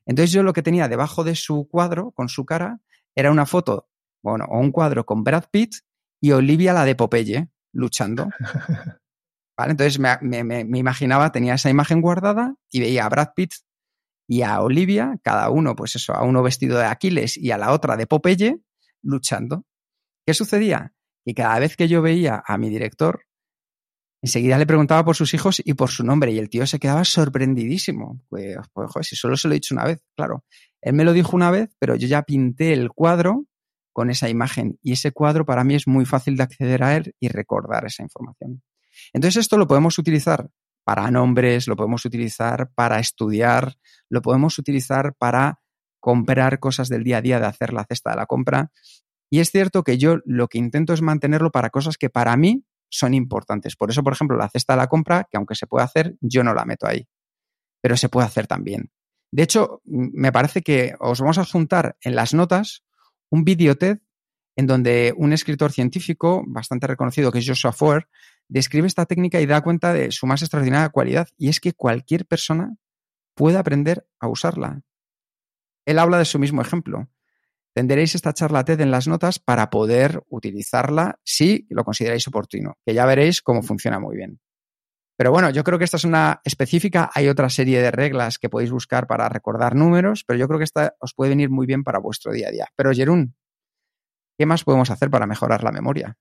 Entonces 0.04 0.32
yo 0.32 0.42
lo 0.42 0.52
que 0.52 0.62
tenía 0.62 0.86
debajo 0.86 1.24
de 1.24 1.34
su 1.34 1.66
cuadro, 1.66 2.10
con 2.12 2.28
su 2.28 2.44
cara, 2.44 2.80
era 3.14 3.30
una 3.30 3.46
foto, 3.46 3.88
bueno, 4.22 4.44
o 4.50 4.60
un 4.60 4.70
cuadro 4.70 5.06
con 5.06 5.24
Brad 5.24 5.44
Pitt 5.50 5.76
y 6.20 6.32
Olivia 6.32 6.74
la 6.74 6.84
de 6.84 6.94
Popeye, 6.94 7.48
luchando. 7.72 8.28
Entonces 9.68 9.98
me, 9.98 10.78
imaginaba, 10.78 11.32
tenía 11.32 11.54
esa 11.54 11.70
imagen 11.70 12.00
guardada 12.00 12.54
y 12.70 12.80
veía 12.80 13.04
a 13.04 13.08
Brad 13.08 13.30
Pitt 13.34 13.52
y 14.28 14.42
a 14.42 14.60
Olivia, 14.60 15.18
cada 15.22 15.50
uno, 15.50 15.74
pues 15.74 15.96
eso, 15.96 16.14
a 16.14 16.22
uno 16.22 16.42
vestido 16.42 16.78
de 16.78 16.84
Aquiles 16.84 17.36
y 17.36 17.50
a 17.50 17.58
la 17.58 17.72
otra 17.72 17.96
de 17.96 18.06
Popeye, 18.06 18.60
luchando. 19.02 19.64
¿Qué 20.24 20.34
sucedía? 20.34 20.94
Que 21.24 21.34
cada 21.34 21.58
vez 21.58 21.76
que 21.76 21.88
yo 21.88 22.00
veía 22.00 22.42
a 22.46 22.56
mi 22.56 22.70
director, 22.70 23.24
enseguida 24.22 24.56
le 24.56 24.66
preguntaba 24.66 25.04
por 25.04 25.16
sus 25.16 25.34
hijos 25.34 25.60
y 25.64 25.74
por 25.74 25.90
su 25.90 26.04
nombre, 26.04 26.30
y 26.30 26.38
el 26.38 26.48
tío 26.48 26.66
se 26.66 26.78
quedaba 26.78 27.04
sorprendidísimo. 27.04 28.20
Pues, 28.28 28.56
pues 28.72 28.90
joder, 28.90 29.04
si 29.04 29.16
solo 29.16 29.36
se 29.36 29.48
lo 29.48 29.54
he 29.54 29.56
dicho 29.56 29.74
una 29.74 29.84
vez, 29.84 30.00
claro. 30.14 30.44
Él 30.80 30.94
me 30.94 31.04
lo 31.04 31.12
dijo 31.12 31.34
una 31.34 31.50
vez, 31.50 31.74
pero 31.80 31.96
yo 31.96 32.06
ya 32.06 32.22
pinté 32.22 32.72
el 32.72 32.90
cuadro 32.90 33.46
con 33.92 34.10
esa 34.10 34.28
imagen, 34.28 34.78
y 34.80 34.92
ese 34.92 35.10
cuadro 35.10 35.44
para 35.44 35.64
mí 35.64 35.74
es 35.74 35.88
muy 35.88 36.06
fácil 36.06 36.36
de 36.36 36.44
acceder 36.44 36.84
a 36.84 36.96
él 36.96 37.14
y 37.18 37.28
recordar 37.28 37.84
esa 37.84 38.04
información. 38.04 38.62
Entonces 39.12 39.40
esto 39.40 39.58
lo 39.58 39.66
podemos 39.66 39.98
utilizar 39.98 40.48
para 40.84 41.10
nombres, 41.10 41.68
lo 41.68 41.76
podemos 41.76 42.04
utilizar 42.04 42.70
para 42.74 42.98
estudiar, 42.98 43.76
lo 44.08 44.22
podemos 44.22 44.58
utilizar 44.58 45.14
para 45.18 45.60
comprar 46.00 46.58
cosas 46.58 46.88
del 46.88 47.04
día 47.04 47.18
a 47.18 47.22
día, 47.22 47.38
de 47.38 47.46
hacer 47.46 47.72
la 47.72 47.84
cesta 47.84 48.10
de 48.10 48.16
la 48.16 48.26
compra. 48.26 48.70
Y 49.30 49.40
es 49.40 49.50
cierto 49.50 49.84
que 49.84 49.98
yo 49.98 50.16
lo 50.24 50.48
que 50.48 50.58
intento 50.58 50.92
es 50.92 51.02
mantenerlo 51.02 51.50
para 51.50 51.70
cosas 51.70 51.96
que 51.96 52.10
para 52.10 52.36
mí 52.36 52.64
son 52.90 53.14
importantes. 53.14 53.76
Por 53.76 53.90
eso, 53.90 54.02
por 54.02 54.12
ejemplo, 54.12 54.36
la 54.36 54.48
cesta 54.48 54.72
de 54.72 54.78
la 54.78 54.88
compra, 54.88 55.28
que 55.30 55.36
aunque 55.36 55.54
se 55.54 55.66
puede 55.66 55.84
hacer, 55.84 56.16
yo 56.20 56.42
no 56.42 56.54
la 56.54 56.64
meto 56.64 56.86
ahí. 56.86 57.06
Pero 57.80 57.96
se 57.96 58.08
puede 58.08 58.26
hacer 58.26 58.46
también. 58.46 58.90
De 59.32 59.44
hecho, 59.44 59.80
me 59.84 60.32
parece 60.32 60.62
que 60.62 60.94
os 60.98 61.20
vamos 61.20 61.38
a 61.38 61.44
juntar 61.44 61.96
en 62.02 62.16
las 62.16 62.34
notas 62.34 62.84
un 63.30 63.44
vídeo 63.44 63.76
TED 63.78 63.98
en 64.56 64.66
donde 64.66 65.14
un 65.16 65.32
escritor 65.32 65.70
científico 65.72 66.42
bastante 66.46 66.88
reconocido, 66.88 67.30
que 67.30 67.38
es 67.38 67.46
Joshua 67.46 67.72
Foer, 67.72 68.08
describe 68.50 68.86
esta 68.86 69.06
técnica 69.06 69.40
y 69.40 69.46
da 69.46 69.62
cuenta 69.62 69.92
de 69.92 70.10
su 70.10 70.26
más 70.26 70.42
extraordinaria 70.42 70.88
cualidad, 70.90 71.28
y 71.38 71.48
es 71.48 71.60
que 71.60 71.72
cualquier 71.72 72.26
persona 72.26 72.76
puede 73.34 73.56
aprender 73.56 74.06
a 74.18 74.28
usarla. 74.28 74.82
Él 75.86 75.98
habla 75.98 76.18
de 76.18 76.24
su 76.24 76.38
mismo 76.38 76.60
ejemplo. 76.60 77.08
Tendréis 77.72 78.14
esta 78.16 78.34
charla 78.34 78.64
TED 78.64 78.80
en 78.80 78.90
las 78.90 79.06
notas 79.06 79.38
para 79.38 79.70
poder 79.70 80.22
utilizarla 80.28 81.20
si 81.24 81.66
lo 81.70 81.84
consideráis 81.84 82.26
oportuno, 82.26 82.76
que 82.84 82.92
ya 82.92 83.06
veréis 83.06 83.40
cómo 83.40 83.62
funciona 83.62 84.00
muy 84.00 84.16
bien. 84.16 84.40
Pero 85.16 85.30
bueno, 85.30 85.50
yo 85.50 85.62
creo 85.62 85.78
que 85.78 85.84
esta 85.84 85.98
es 85.98 86.04
una 86.04 86.40
específica. 86.44 87.10
Hay 87.14 87.28
otra 87.28 87.48
serie 87.50 87.80
de 87.80 87.90
reglas 87.90 88.38
que 88.38 88.48
podéis 88.48 88.72
buscar 88.72 89.06
para 89.06 89.28
recordar 89.28 89.76
números, 89.76 90.24
pero 90.26 90.38
yo 90.38 90.48
creo 90.48 90.58
que 90.58 90.64
esta 90.64 90.96
os 90.98 91.14
puede 91.14 91.30
venir 91.30 91.50
muy 91.50 91.66
bien 91.66 91.84
para 91.84 92.00
vuestro 92.00 92.32
día 92.32 92.48
a 92.48 92.50
día. 92.50 92.66
Pero 92.74 92.92
Jerún, 92.92 93.36
¿qué 94.36 94.46
más 94.46 94.64
podemos 94.64 94.90
hacer 94.90 95.10
para 95.10 95.26
mejorar 95.26 95.62
la 95.62 95.72
memoria? 95.72 96.16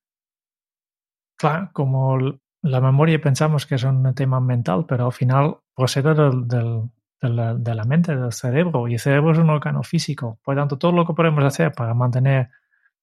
Claro, 1.40 1.70
como 1.72 2.18
la 2.62 2.82
memoria 2.82 3.22
pensamos 3.22 3.66
que 3.66 3.76
es 3.76 3.84
un 3.86 4.14
tema 4.14 4.42
mental, 4.42 4.86
pero 4.86 5.06
al 5.06 5.14
final 5.14 5.56
procede 5.74 6.14
de, 6.14 7.30
la, 7.30 7.56
de, 7.56 7.76
la, 7.76 7.84
mente, 7.86 8.14
del 8.14 8.34
cerebro, 8.34 8.90
y 8.90 8.96
el 8.96 9.00
cerebro 9.00 9.32
es 9.32 9.38
un 9.38 9.50
órgano 9.50 9.82
físico. 9.82 10.38
Por 10.44 10.56
lo 10.56 10.62
tanto, 10.62 10.78
todo 10.78 10.92
lo 10.92 11.08
que 11.08 11.14
podemos 11.14 11.42
hacer 11.46 11.72
para 11.72 11.94
mantener 11.94 12.50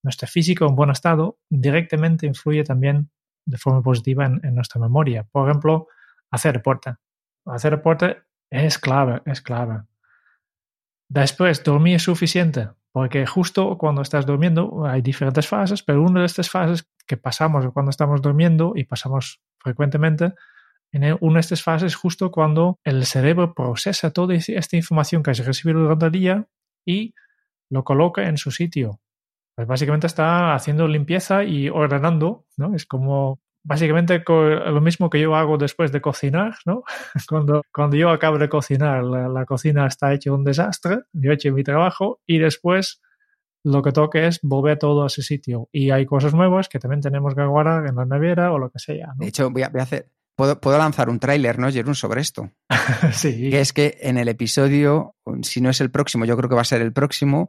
nuestro 0.02 0.28
físico 0.28 0.66
en 0.66 0.76
buen 0.76 0.90
estado 0.90 1.38
directamente 1.48 2.26
influye 2.26 2.62
también 2.62 3.10
de 3.46 3.56
forma 3.56 3.80
positiva 3.80 4.26
en, 4.26 4.54
nuestra 4.54 4.82
memoria. 4.82 5.24
Por 5.24 5.48
ejemplo, 5.48 5.88
hacer 6.30 6.52
deporte. 6.52 6.94
Hacer 7.46 7.76
deporte 7.76 8.18
es 8.50 8.78
clave, 8.78 9.22
es 9.24 9.40
clave. 9.40 9.80
Después, 11.08 11.64
dormir 11.64 11.96
es 11.96 12.02
suficiente, 12.02 12.68
porque 12.92 13.24
justo 13.24 13.78
cuando 13.78 14.02
estás 14.02 14.26
durmiendo 14.26 14.84
hay 14.84 15.00
diferentes 15.00 15.48
fases, 15.48 15.82
pero 15.82 16.02
una 16.02 16.20
de 16.20 16.26
estas 16.26 16.50
fases 16.50 16.86
que 17.06 17.16
pasamos 17.16 17.66
cuando 17.72 17.90
estamos 17.90 18.20
durmiendo 18.22 18.72
y 18.74 18.84
pasamos 18.84 19.40
frecuentemente, 19.58 20.34
en 20.92 21.16
una 21.20 21.34
de 21.34 21.40
estas 21.40 21.62
fases 21.62 21.92
es 21.92 21.96
justo 21.96 22.30
cuando 22.30 22.78
el 22.84 23.04
cerebro 23.04 23.54
procesa 23.54 24.12
toda 24.12 24.34
esta 24.34 24.76
información 24.76 25.22
que 25.22 25.30
has 25.30 25.44
recibido 25.44 25.80
durante 25.80 26.06
el 26.06 26.12
día 26.12 26.46
y 26.86 27.14
lo 27.70 27.84
coloca 27.84 28.28
en 28.28 28.38
su 28.38 28.50
sitio. 28.50 29.00
Pues 29.54 29.66
básicamente 29.66 30.06
está 30.06 30.54
haciendo 30.54 30.86
limpieza 30.86 31.44
y 31.44 31.68
ordenando, 31.68 32.44
¿no? 32.56 32.74
Es 32.74 32.86
como 32.86 33.40
básicamente 33.62 34.22
lo 34.26 34.80
mismo 34.80 35.10
que 35.10 35.20
yo 35.20 35.34
hago 35.34 35.58
después 35.58 35.90
de 35.92 36.00
cocinar, 36.00 36.54
¿no? 36.64 36.84
Cuando, 37.28 37.62
cuando 37.72 37.96
yo 37.96 38.10
acabo 38.10 38.38
de 38.38 38.48
cocinar, 38.48 39.02
la, 39.02 39.44
cocina 39.44 39.86
está 39.86 40.12
hecha 40.12 40.32
un 40.32 40.44
desastre, 40.44 41.00
yo 41.12 41.30
he 41.30 41.34
hecho 41.34 41.52
mi 41.52 41.64
trabajo 41.64 42.20
y 42.26 42.38
después 42.38 43.02
lo 43.66 43.82
que 43.82 43.90
toque 43.90 44.28
es 44.28 44.38
volver 44.42 44.78
todo 44.78 45.02
a 45.02 45.08
ese 45.08 45.22
sitio. 45.22 45.68
Y 45.72 45.90
hay 45.90 46.06
cosas 46.06 46.34
nuevas 46.34 46.68
que 46.68 46.78
también 46.78 47.00
tenemos 47.00 47.34
que 47.34 47.44
guardar 47.44 47.84
en 47.86 47.96
la 47.96 48.04
nevera 48.04 48.52
o 48.52 48.58
lo 48.58 48.70
que 48.70 48.78
sea. 48.78 49.12
De 49.16 49.26
hecho, 49.26 49.50
voy 49.50 49.62
a, 49.62 49.72
hacer, 49.80 50.08
Puedo, 50.36 50.60
puedo, 50.60 50.78
lanzar 50.78 51.08
un 51.08 51.18
tráiler, 51.18 51.58
¿no, 51.58 51.70
Jerún, 51.72 51.96
sobre 51.96 52.20
esto? 52.20 52.52
sí. 53.12 53.50
Que 53.50 53.60
es 53.60 53.72
que 53.72 53.98
en 54.02 54.18
el 54.18 54.28
episodio, 54.28 55.16
si 55.42 55.60
no 55.60 55.70
es 55.70 55.80
el 55.80 55.90
próximo, 55.90 56.24
yo 56.24 56.36
creo 56.36 56.48
que 56.48 56.54
va 56.54 56.60
a 56.60 56.64
ser 56.64 56.80
el 56.80 56.92
próximo, 56.92 57.48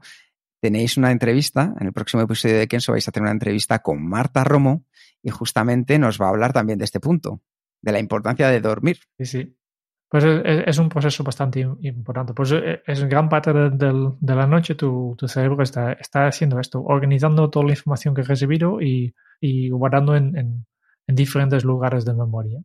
tenéis 0.59 0.97
una 0.97 1.11
entrevista, 1.11 1.75
en 1.79 1.85
el 1.85 1.93
próximo 1.93 2.23
episodio 2.23 2.57
de 2.57 2.67
Kenso 2.67 2.93
vais 2.93 3.07
a 3.07 3.11
tener 3.11 3.25
una 3.25 3.33
entrevista 3.33 3.79
con 3.79 4.03
Marta 4.03 4.43
Romo 4.43 4.85
y 5.21 5.29
justamente 5.29 5.99
nos 5.99 6.19
va 6.19 6.25
a 6.25 6.29
hablar 6.29 6.51
también 6.51 6.79
de 6.79 6.85
este 6.85 6.99
punto, 6.99 7.41
de 7.83 7.91
la 7.91 7.99
importancia 7.99 8.49
de 8.49 8.59
dormir. 8.59 8.97
Sí, 9.19 9.25
sí. 9.25 9.56
Pues 10.09 10.23
es, 10.23 10.77
un 10.77 10.87
proceso 10.87 11.23
bastante 11.23 11.59
importante. 11.81 12.33
Pues 12.33 12.53
eh, 12.53 12.81
es 12.85 13.03
gran 13.05 13.27
parte 13.27 13.51
de, 13.51 14.35
la 14.35 14.47
noche 14.47 14.75
tu, 14.75 15.15
cerebro 15.27 15.61
está, 15.63 15.93
está, 15.93 16.27
haciendo 16.27 16.59
esto, 16.59 16.81
organizando 16.81 17.49
toda 17.49 17.65
la 17.65 17.71
información 17.71 18.13
que 18.15 18.21
ha 18.21 18.25
recibido 18.25 18.81
y, 18.81 19.13
guardando 19.69 20.15
en, 20.15 20.65
diferentes 21.07 21.65
lugares 21.65 22.05
de 22.05 22.13
memoria. 22.13 22.59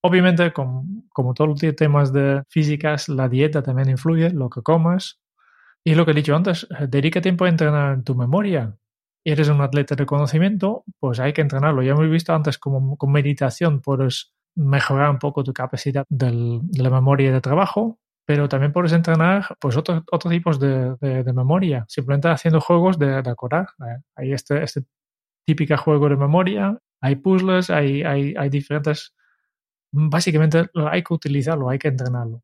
Obviamente, 0.00 0.52
como 0.52 1.34
todos 1.34 1.50
los 1.50 1.76
temas 1.76 2.12
de 2.12 2.42
físicas, 2.48 3.08
la 3.08 3.28
dieta 3.28 3.62
también 3.62 3.90
influye, 3.90 4.30
lo 4.30 4.48
que 4.48 4.62
comas, 4.62 5.20
y 5.84 5.94
lo 5.94 6.04
que 6.04 6.10
he 6.12 6.14
dicho 6.14 6.36
antes, 6.36 6.66
eh, 6.78 6.86
dedica 6.88 7.20
tiempo 7.20 7.44
a 7.44 7.48
entrenar 7.48 8.02
tu 8.02 8.14
memoria. 8.14 8.76
Eres 9.24 9.48
un 9.48 9.60
atleta 9.60 9.94
de 9.94 10.06
conocimiento, 10.06 10.84
pues 11.00 11.18
hay 11.18 11.32
que 11.32 11.40
entrenarlo. 11.40 11.82
Ya 11.82 11.92
hemos 11.92 12.10
visto 12.10 12.34
antes 12.34 12.58
como 12.58 12.96
con 12.96 13.10
meditación 13.12 13.80
puedes 13.80 14.34
mejorar 14.58 15.10
un 15.10 15.18
poco 15.18 15.44
tu 15.44 15.52
capacidad 15.52 16.04
de 16.08 16.60
la 16.76 16.90
memoria 16.90 17.32
de 17.32 17.40
trabajo, 17.40 17.98
pero 18.26 18.48
también 18.48 18.72
puedes 18.72 18.92
entrenar 18.92 19.56
pues 19.60 19.76
otros 19.76 20.02
otros 20.10 20.32
tipos 20.32 20.58
de, 20.58 20.96
memoria, 21.34 21.84
simplemente 21.88 22.28
haciendo 22.28 22.60
juegos 22.60 22.98
de, 22.98 23.16
acordar. 23.16 23.68
Eh, 23.80 24.02
hay 24.16 24.32
este, 24.32 24.62
este 24.62 24.82
típico 25.46 25.76
juego 25.76 26.08
de 26.08 26.16
memoria, 26.16 26.76
hay 27.00 27.16
puzzles, 27.16 27.70
hay, 27.70 28.02
hay, 28.02 28.34
hay 28.36 28.50
diferentes... 28.50 29.14
Básicamente 29.90 30.68
hay 30.90 31.02
que 31.02 31.14
utilizarlo, 31.14 31.70
hay 31.70 31.78
que 31.78 31.88
entrenarlo. 31.88 32.42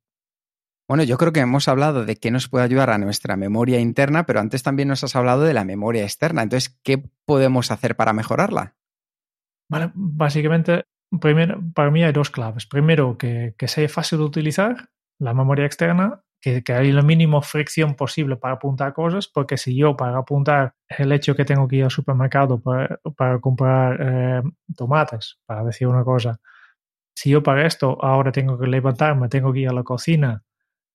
Bueno, 0.88 1.02
yo 1.02 1.18
creo 1.18 1.32
que 1.32 1.40
hemos 1.40 1.68
hablado 1.68 2.04
de 2.04 2.16
qué 2.16 2.30
nos 2.30 2.48
puede 2.48 2.64
ayudar 2.64 2.90
a 2.90 2.98
nuestra 2.98 3.36
memoria 3.36 3.80
interna, 3.80 4.24
pero 4.24 4.40
antes 4.40 4.62
también 4.62 4.88
nos 4.88 5.02
has 5.02 5.16
hablado 5.16 5.42
de 5.42 5.54
la 5.54 5.64
memoria 5.64 6.04
externa. 6.04 6.42
Entonces, 6.42 6.78
¿qué 6.82 7.02
podemos 7.26 7.70
hacer 7.70 7.96
para 7.96 8.12
mejorarla? 8.12 8.76
Vale, 9.68 9.90
básicamente, 9.94 10.84
primero, 11.20 11.60
para 11.74 11.90
mí 11.90 12.02
hay 12.02 12.12
dos 12.12 12.30
claves. 12.30 12.66
Primero, 12.66 13.16
que, 13.18 13.54
sea 13.66 13.88
fácil 13.88 14.18
de 14.18 14.24
utilizar 14.24 14.88
la 15.18 15.34
memoria 15.34 15.66
externa, 15.66 16.22
que, 16.40 16.62
que 16.62 16.72
hay 16.72 16.92
la 16.92 17.02
mínima 17.02 17.40
fricción 17.42 17.94
posible 17.94 18.36
para 18.36 18.54
apuntar 18.54 18.92
cosas, 18.92 19.28
porque 19.28 19.56
si 19.56 19.76
yo 19.76 19.96
para 19.96 20.18
apuntar 20.18 20.74
el 20.88 21.12
hecho 21.12 21.34
que 21.34 21.44
tengo 21.44 21.66
que 21.68 21.76
ir 21.76 21.84
al 21.84 21.90
supermercado 21.90 22.60
para, 22.60 23.40
comprar 23.40 23.98
eh, 24.00 24.42
tomates, 24.76 25.38
para 25.46 25.64
decir 25.64 25.86
una 25.88 26.04
cosa, 26.04 26.40
si 27.14 27.30
yo 27.30 27.42
para 27.42 27.66
esto 27.66 27.96
ahora 28.02 28.32
tengo 28.32 28.58
que 28.58 28.66
levantarme, 28.66 29.28
tengo 29.28 29.52
que 29.52 29.60
ir 29.60 29.68
a 29.68 29.72
la 29.72 29.84
cocina, 29.84 30.42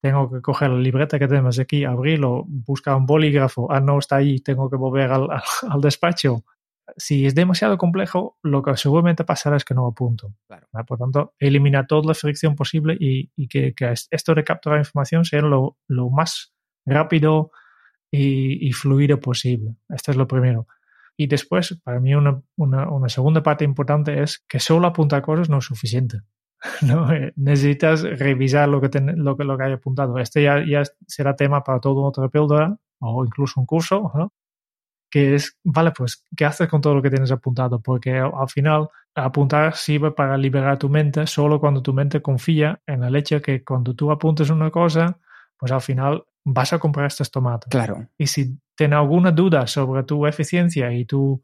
tengo 0.01 0.31
que 0.31 0.41
coger 0.41 0.69
la 0.69 0.79
libreta 0.79 1.19
que 1.19 1.27
tenemos 1.27 1.59
aquí, 1.59 1.83
abrirlo, 1.83 2.45
buscar 2.47 2.95
un 2.95 3.05
bolígrafo, 3.05 3.71
ah, 3.71 3.79
no 3.79 3.99
está 3.99 4.17
ahí, 4.17 4.39
tengo 4.39 4.69
que 4.69 4.75
volver 4.75 5.11
al, 5.11 5.27
al, 5.31 5.81
despacho. 5.81 6.43
Si 6.97 7.25
es 7.25 7.35
demasiado 7.35 7.77
complejo, 7.77 8.37
lo 8.43 8.61
que 8.63 8.75
seguramente 8.77 9.23
pasará 9.23 9.57
es 9.57 9.65
que 9.65 9.73
no 9.73 9.87
apunto. 9.87 10.33
Claro. 10.47 10.67
Por 10.85 10.97
tanto, 10.97 11.33
elimina 11.39 11.87
toda 11.87 12.07
la 12.07 12.13
fricción 12.13 12.55
posible 12.55 12.95
y, 12.99 13.31
y 13.35 13.47
que, 13.47 13.73
que, 13.73 13.93
esto 14.11 14.35
de 14.35 14.43
capturar 14.43 14.79
información 14.79 15.25
sea 15.25 15.41
lo, 15.41 15.77
lo 15.87 16.09
más 16.09 16.53
rápido 16.85 17.51
y, 18.11 18.67
y, 18.67 18.71
fluido 18.73 19.19
posible. 19.19 19.75
Esto 19.89 20.11
es 20.11 20.17
lo 20.17 20.27
primero. 20.27 20.67
Y 21.15 21.27
después, 21.27 21.79
para 21.83 21.99
mí, 21.99 22.15
una, 22.15 22.41
una, 22.55 22.89
una 22.89 23.09
segunda 23.09 23.43
parte 23.43 23.65
importante 23.65 24.23
es 24.23 24.39
que 24.47 24.59
solo 24.59 24.87
apuntar 24.87 25.21
cosas 25.21 25.49
no 25.49 25.57
es 25.57 25.65
suficiente. 25.65 26.21
¿no? 26.81 27.11
Eh, 27.13 27.33
necesitas 27.35 28.03
revisar 28.03 28.67
lo 28.67 28.81
que, 28.81 28.89
ten, 28.89 29.23
lo 29.23 29.37
que, 29.37 29.43
lo 29.43 29.57
que 29.57 29.63
hay 29.65 29.73
apuntado. 29.73 30.17
Este 30.17 30.43
ya, 30.43 30.63
ya 30.65 30.83
será 31.07 31.35
tema 31.35 31.63
para 31.63 31.79
todo 31.79 32.03
otro 32.03 32.29
píldora 32.29 32.77
o 32.99 33.25
incluso 33.25 33.59
un 33.59 33.65
curso, 33.65 34.11
¿no? 34.13 34.33
Que 35.09 35.35
es, 35.35 35.57
vale, 35.63 35.91
pues, 35.91 36.25
¿qué 36.35 36.45
haces 36.45 36.67
con 36.67 36.81
todo 36.81 36.95
lo 36.95 37.01
que 37.01 37.09
tienes 37.09 37.31
apuntado? 37.31 37.79
Porque 37.79 38.17
al 38.17 38.49
final 38.49 38.89
apuntar 39.15 39.75
sirve 39.75 40.11
para 40.11 40.37
liberar 40.37 40.77
tu 40.77 40.89
mente 40.89 41.25
solo 41.27 41.59
cuando 41.59 41.81
tu 41.81 41.93
mente 41.93 42.21
confía 42.21 42.79
en 42.85 43.01
la 43.01 43.09
leche 43.09 43.41
que 43.41 43.63
cuando 43.63 43.93
tú 43.93 44.11
apuntes 44.11 44.49
una 44.49 44.69
cosa, 44.69 45.17
pues 45.57 45.71
al 45.71 45.81
final 45.81 46.23
vas 46.43 46.73
a 46.73 46.79
comprar 46.79 47.07
estos 47.07 47.29
tomates. 47.31 47.69
Claro. 47.69 48.07
Y 48.17 48.27
si 48.27 48.57
tienes 48.75 48.97
alguna 48.97 49.31
duda 49.31 49.67
sobre 49.67 50.03
tu 50.03 50.25
eficiencia 50.25 50.91
y 50.93 51.05
tu, 51.05 51.41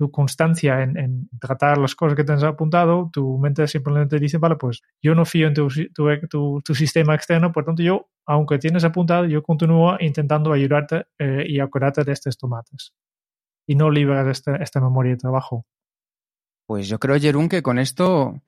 tu 0.00 0.10
constancia 0.10 0.82
en, 0.82 0.96
en, 0.96 1.28
tratar 1.38 1.76
las 1.76 1.94
cosas 1.94 2.16
que 2.16 2.24
tienes 2.24 2.42
apuntado, 2.42 3.10
tu 3.12 3.36
mente 3.36 3.68
simplemente 3.68 4.18
dice, 4.18 4.38
vale, 4.38 4.56
pues 4.56 4.80
yo 5.02 5.14
no 5.14 5.26
fío 5.26 5.46
en 5.46 5.52
tu, 5.52 5.68
tu, 5.92 6.62
tu, 6.64 6.74
sistema 6.74 7.14
externo, 7.14 7.52
por 7.52 7.66
tanto 7.66 7.82
yo, 7.82 8.08
aunque 8.24 8.56
tienes 8.56 8.82
apuntado, 8.82 9.26
yo 9.26 9.42
continúo 9.42 9.98
intentando 10.00 10.54
ayudarte 10.54 11.04
eh, 11.18 11.44
y 11.46 11.60
acordarte 11.60 12.02
de 12.02 12.12
estos 12.12 12.38
tomates. 12.38 12.94
Y 13.66 13.74
no 13.74 13.90
liberas 13.90 14.26
este, 14.28 14.52
esta 14.62 14.80
memoria 14.80 15.12
de 15.12 15.18
trabajo. 15.18 15.66
Pues 16.66 16.88
yo 16.88 16.98
creo, 16.98 17.20
Jerún, 17.20 17.50
que 17.50 17.60
con 17.60 17.78
esto 17.78 18.40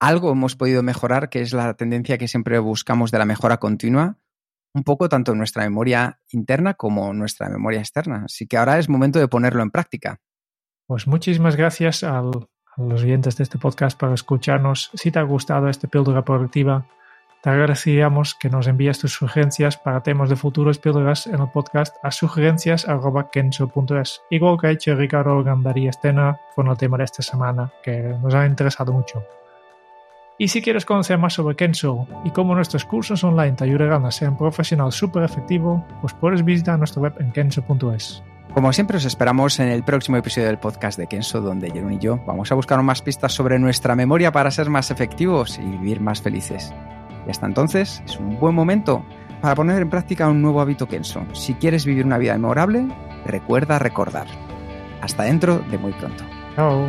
algo 0.00 0.32
hemos 0.32 0.56
podido 0.56 0.82
mejorar, 0.82 1.28
que 1.28 1.40
es 1.40 1.52
la 1.52 1.74
tendencia 1.74 2.18
que 2.18 2.26
siempre 2.26 2.58
buscamos 2.58 3.12
de 3.12 3.18
la 3.18 3.26
mejora 3.26 3.58
continua, 3.58 4.18
un 4.74 4.82
poco 4.82 5.08
tanto 5.08 5.30
en 5.30 5.38
nuestra 5.38 5.62
memoria 5.62 6.20
interna 6.32 6.74
como 6.74 7.12
en 7.12 7.18
nuestra 7.20 7.48
memoria 7.48 7.78
externa. 7.78 8.24
Así 8.24 8.48
que 8.48 8.56
ahora 8.56 8.80
es 8.80 8.88
momento 8.88 9.20
de 9.20 9.28
ponerlo 9.28 9.62
en 9.62 9.70
práctica. 9.70 10.20
Pues 10.86 11.06
muchísimas 11.08 11.56
gracias 11.56 12.04
a 12.04 12.22
los 12.22 13.02
oyentes 13.02 13.36
de 13.36 13.42
este 13.42 13.58
podcast 13.58 13.98
por 13.98 14.12
escucharnos. 14.12 14.92
Si 14.94 15.10
te 15.10 15.18
ha 15.18 15.22
gustado 15.22 15.68
esta 15.68 15.88
píldora 15.88 16.24
productiva, 16.24 16.86
te 17.42 17.50
agradeceríamos 17.50 18.36
que 18.36 18.48
nos 18.48 18.68
envíes 18.68 19.00
tus 19.00 19.12
sugerencias 19.12 19.76
para 19.76 20.04
temas 20.04 20.30
de 20.30 20.36
futuros 20.36 20.78
píldoras 20.78 21.26
en 21.26 21.40
el 21.40 21.50
podcast 21.50 21.96
a 22.04 22.12
sugerencias.kenso.es, 22.12 24.22
igual 24.30 24.58
que 24.60 24.66
ha 24.68 24.70
hecho 24.70 24.94
Ricardo 24.94 25.42
Gandaría 25.42 25.90
Estena 25.90 26.38
con 26.54 26.68
el 26.68 26.76
tema 26.76 26.98
de 26.98 27.04
esta 27.04 27.22
semana, 27.22 27.72
que 27.82 28.16
nos 28.22 28.32
ha 28.34 28.46
interesado 28.46 28.92
mucho. 28.92 29.24
Y 30.38 30.46
si 30.48 30.60
quieres 30.62 30.84
conocer 30.84 31.18
más 31.18 31.34
sobre 31.34 31.56
Kenso 31.56 32.06
y 32.24 32.30
cómo 32.30 32.54
nuestros 32.54 32.84
cursos 32.84 33.24
online 33.24 33.56
te 33.56 33.64
ayudarán 33.64 34.04
a 34.04 34.12
ser 34.12 34.28
un 34.28 34.38
profesional 34.38 34.92
súper 34.92 35.24
efectivo, 35.24 35.84
pues 36.00 36.14
puedes 36.14 36.44
visitar 36.44 36.78
nuestra 36.78 37.02
web 37.02 37.14
en 37.18 37.32
kenso.es. 37.32 38.22
Como 38.56 38.72
siempre, 38.72 38.96
os 38.96 39.04
esperamos 39.04 39.60
en 39.60 39.68
el 39.68 39.82
próximo 39.84 40.16
episodio 40.16 40.46
del 40.46 40.56
podcast 40.56 40.98
de 40.98 41.06
Kenso, 41.06 41.42
donde 41.42 41.70
Jerón 41.70 41.92
y 41.92 41.98
yo 41.98 42.18
vamos 42.24 42.50
a 42.50 42.54
buscar 42.54 42.80
más 42.82 43.02
pistas 43.02 43.34
sobre 43.34 43.58
nuestra 43.58 43.94
memoria 43.94 44.32
para 44.32 44.50
ser 44.50 44.70
más 44.70 44.90
efectivos 44.90 45.58
y 45.58 45.60
vivir 45.60 46.00
más 46.00 46.22
felices. 46.22 46.72
Y 47.26 47.30
hasta 47.30 47.44
entonces, 47.44 48.02
es 48.06 48.18
un 48.18 48.40
buen 48.40 48.54
momento 48.54 49.04
para 49.42 49.54
poner 49.54 49.82
en 49.82 49.90
práctica 49.90 50.26
un 50.30 50.40
nuevo 50.40 50.62
hábito 50.62 50.88
Kenso. 50.88 51.22
Si 51.34 51.52
quieres 51.52 51.84
vivir 51.84 52.06
una 52.06 52.16
vida 52.16 52.32
memorable, 52.32 52.88
recuerda 53.26 53.78
recordar. 53.78 54.26
Hasta 55.02 55.24
dentro 55.24 55.58
de 55.58 55.76
muy 55.76 55.92
pronto. 55.92 56.24
Chao. 56.54 56.88